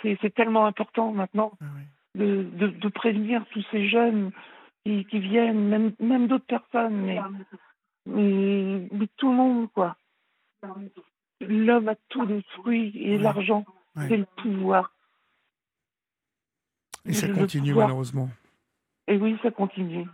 c'est 0.00 0.16
c'est 0.22 0.34
tellement 0.34 0.66
important 0.66 1.12
maintenant 1.12 1.52
Ah 1.60 1.66
oui. 1.76 1.82
de, 2.20 2.42
de, 2.54 2.66
de 2.68 2.88
prévenir 2.88 3.44
tous 3.52 3.64
ces 3.70 3.88
jeunes 3.88 4.32
qui, 4.84 5.04
qui 5.04 5.18
viennent, 5.20 5.68
même, 5.68 5.92
même 6.00 6.26
d'autres 6.28 6.46
personnes, 6.46 6.96
mais, 7.02 7.20
mais, 8.06 8.88
mais 8.90 9.06
tout 9.16 9.30
le 9.30 9.36
monde, 9.36 9.70
quoi. 9.72 9.96
L'homme 11.40 11.88
a 11.88 11.96
tout 12.08 12.24
détruit 12.26 12.92
et 12.96 13.16
Ouais. 13.16 13.22
l'argent, 13.22 13.64
Ouais. 13.96 14.08
c'est 14.08 14.16
le 14.16 14.26
pouvoir. 14.36 14.94
Et 17.04 17.12
ça 17.12 17.28
continue 17.28 17.70
pouvoir. 17.70 17.88
malheureusement. 17.88 18.28
Et 19.08 19.16
oui, 19.16 19.36
ça 19.42 19.50
continue. 19.50 20.06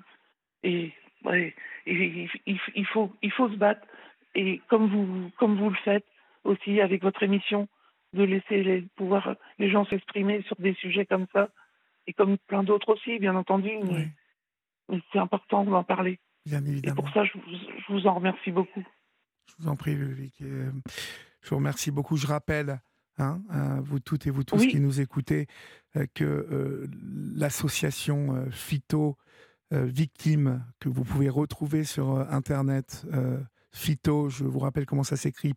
Et, 0.62 0.92
et 1.30 1.54
il, 1.86 2.86
faut, 2.86 3.12
il 3.22 3.30
faut 3.32 3.48
se 3.50 3.56
battre. 3.56 3.86
Et 4.34 4.60
comme 4.68 4.88
vous, 4.88 5.30
comme 5.38 5.58
vous 5.58 5.68
le 5.70 5.76
faites 5.76 6.06
aussi 6.44 6.80
avec 6.80 7.02
votre 7.02 7.22
émission, 7.22 7.68
de 8.14 8.22
laisser 8.22 8.62
les, 8.62 8.82
pouvoir, 8.96 9.36
les 9.58 9.70
gens 9.70 9.84
s'exprimer 9.84 10.40
sur 10.42 10.56
des 10.56 10.72
sujets 10.74 11.04
comme 11.04 11.26
ça, 11.34 11.50
et 12.06 12.14
comme 12.14 12.38
plein 12.38 12.62
d'autres 12.62 12.94
aussi, 12.94 13.18
bien 13.18 13.36
entendu. 13.36 13.70
Mais, 13.84 13.90
Oui, 13.92 14.06
mais 14.88 15.00
c'est 15.12 15.18
important 15.18 15.64
d'en 15.64 15.84
parler. 15.84 16.18
bien 16.46 16.64
Et 16.64 16.68
évidemment. 16.70 17.02
pour 17.02 17.10
ça, 17.12 17.24
je 17.24 17.32
vous, 17.34 17.42
je 17.86 17.92
vous 17.92 18.06
en 18.06 18.14
remercie 18.14 18.50
beaucoup. 18.50 18.82
Je 19.48 19.54
vous 19.62 19.68
en 19.68 19.76
prie, 19.76 19.94
Ludovic. 19.94 20.34
Euh, 20.42 20.70
Je 21.42 21.50
vous 21.50 21.56
remercie 21.56 21.90
beaucoup. 21.90 22.16
Je 22.16 22.26
rappelle, 22.26 22.80
hein, 23.18 23.40
à 23.48 23.80
vous 23.80 23.98
toutes 24.00 24.26
et 24.26 24.30
vous 24.30 24.44
tous 24.44 24.56
Oui. 24.60 24.68
qui 24.68 24.80
nous 24.80 25.00
écoutez, 25.00 25.46
euh, 25.96 26.06
que 26.14 26.24
euh, 26.24 26.86
l'association 27.34 28.34
euh, 28.36 28.50
Phyto 28.50 29.16
euh, 29.72 29.84
Victime, 29.84 30.64
que 30.80 30.88
vous 30.88 31.04
pouvez 31.04 31.28
retrouver 31.28 31.84
sur 31.84 32.10
euh, 32.16 32.24
Internet, 32.30 33.04
euh, 33.12 33.38
Phyto, 33.72 34.28
je 34.30 34.44
vous 34.44 34.58
rappelle 34.60 34.86
comment 34.86 35.04
ça 35.04 35.16
s'écrit, 35.16 35.54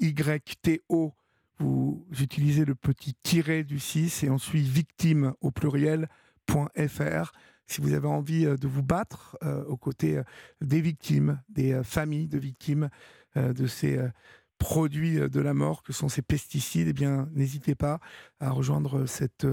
P-H-Y-T-O. 0.00 1.12
Vous 1.58 2.06
utilisez 2.20 2.64
le 2.66 2.74
petit 2.74 3.14
tiret 3.22 3.64
du 3.64 3.78
6 3.80 4.24
et 4.24 4.28
ensuite 4.30 4.66
victime 4.66 5.32
au 5.40 5.50
pluriel, 5.50 6.08
.fr. 6.48 7.32
Si 7.66 7.80
vous 7.80 7.94
avez 7.94 8.08
envie 8.08 8.46
euh, 8.46 8.56
de 8.56 8.68
vous 8.68 8.82
battre 8.82 9.36
euh, 9.42 9.64
aux 9.64 9.76
côtés 9.76 10.18
euh, 10.18 10.22
des 10.60 10.80
victimes, 10.80 11.40
des 11.48 11.82
familles 11.82 12.28
de 12.28 12.38
victimes 12.38 12.88
euh, 13.36 13.52
de 13.52 13.66
ces 13.66 13.98
produits 14.58 15.16
de 15.18 15.40
la 15.40 15.52
mort 15.52 15.82
que 15.82 15.92
sont 15.92 16.08
ces 16.08 16.22
pesticides, 16.22 16.88
eh 16.88 16.92
bien, 16.92 17.28
n'hésitez 17.34 17.74
pas 17.74 17.98
à 18.40 18.50
rejoindre 18.50 19.04
cette, 19.04 19.46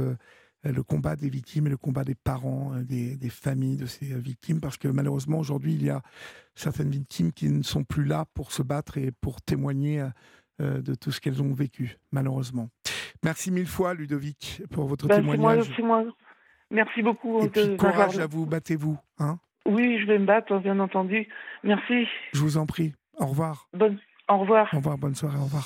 le 0.64 0.84
combat 0.84 1.18
des 1.18 1.30
victimes 1.30 1.68
et 1.68 1.70
le 1.70 1.76
combat 1.78 2.06
des 2.06 2.16
parents, 2.16 2.72
des, 2.82 3.18
des 3.18 3.30
familles 3.30 3.76
de 3.76 3.86
ces 3.86 4.06
victimes, 4.18 4.62
parce 4.62 4.78
que 4.78 4.88
malheureusement, 4.88 5.40
aujourd'hui, 5.40 5.74
il 5.74 5.84
y 5.84 5.90
a 5.90 6.02
certaines 6.56 6.90
victimes 6.90 7.34
qui 7.34 7.50
ne 7.50 7.64
sont 7.64 7.84
plus 7.84 8.06
là 8.06 8.26
pour 8.34 8.54
se 8.54 8.62
battre 8.64 8.98
et 8.98 9.12
pour 9.12 9.42
témoigner 9.42 10.08
euh, 10.62 10.82
de 10.82 10.96
tout 10.96 11.12
ce 11.12 11.20
qu'elles 11.20 11.42
ont 11.42 11.54
vécu, 11.54 11.98
malheureusement. 12.12 12.70
Merci 13.24 13.52
mille 13.52 13.68
fois, 13.68 13.94
Ludovic, 13.94 14.64
pour 14.72 14.86
votre 14.88 15.08
Ben, 15.08 15.18
témoignage. 15.18 15.70
c'est 15.76 15.82
moi. 15.84 16.06
Merci 16.74 17.04
beaucoup. 17.04 17.44
Et 17.44 17.50
puis, 17.50 17.78
courage 17.78 18.18
à 18.20 18.26
vous, 18.26 18.46
battez-vous. 18.46 18.98
Hein 19.20 19.38
Oui, 19.66 20.00
je 20.00 20.08
vais 20.08 20.18
me 20.18 20.26
battre, 20.26 20.58
bien 20.58 20.80
entendu. 20.80 21.28
Merci. 21.64 22.08
Je 22.34 22.40
vous 22.40 22.58
en 22.58 22.66
prie. 22.66 22.94
Au 23.20 23.28
revoir. 23.28 23.68
Bonne... 23.74 24.00
Au 24.28 24.40
revoir. 24.40 24.70
Au 24.74 24.78
revoir, 24.78 24.98
bonne 24.98 25.16
soirée, 25.16 25.38
au 25.38 25.44
revoir. 25.44 25.62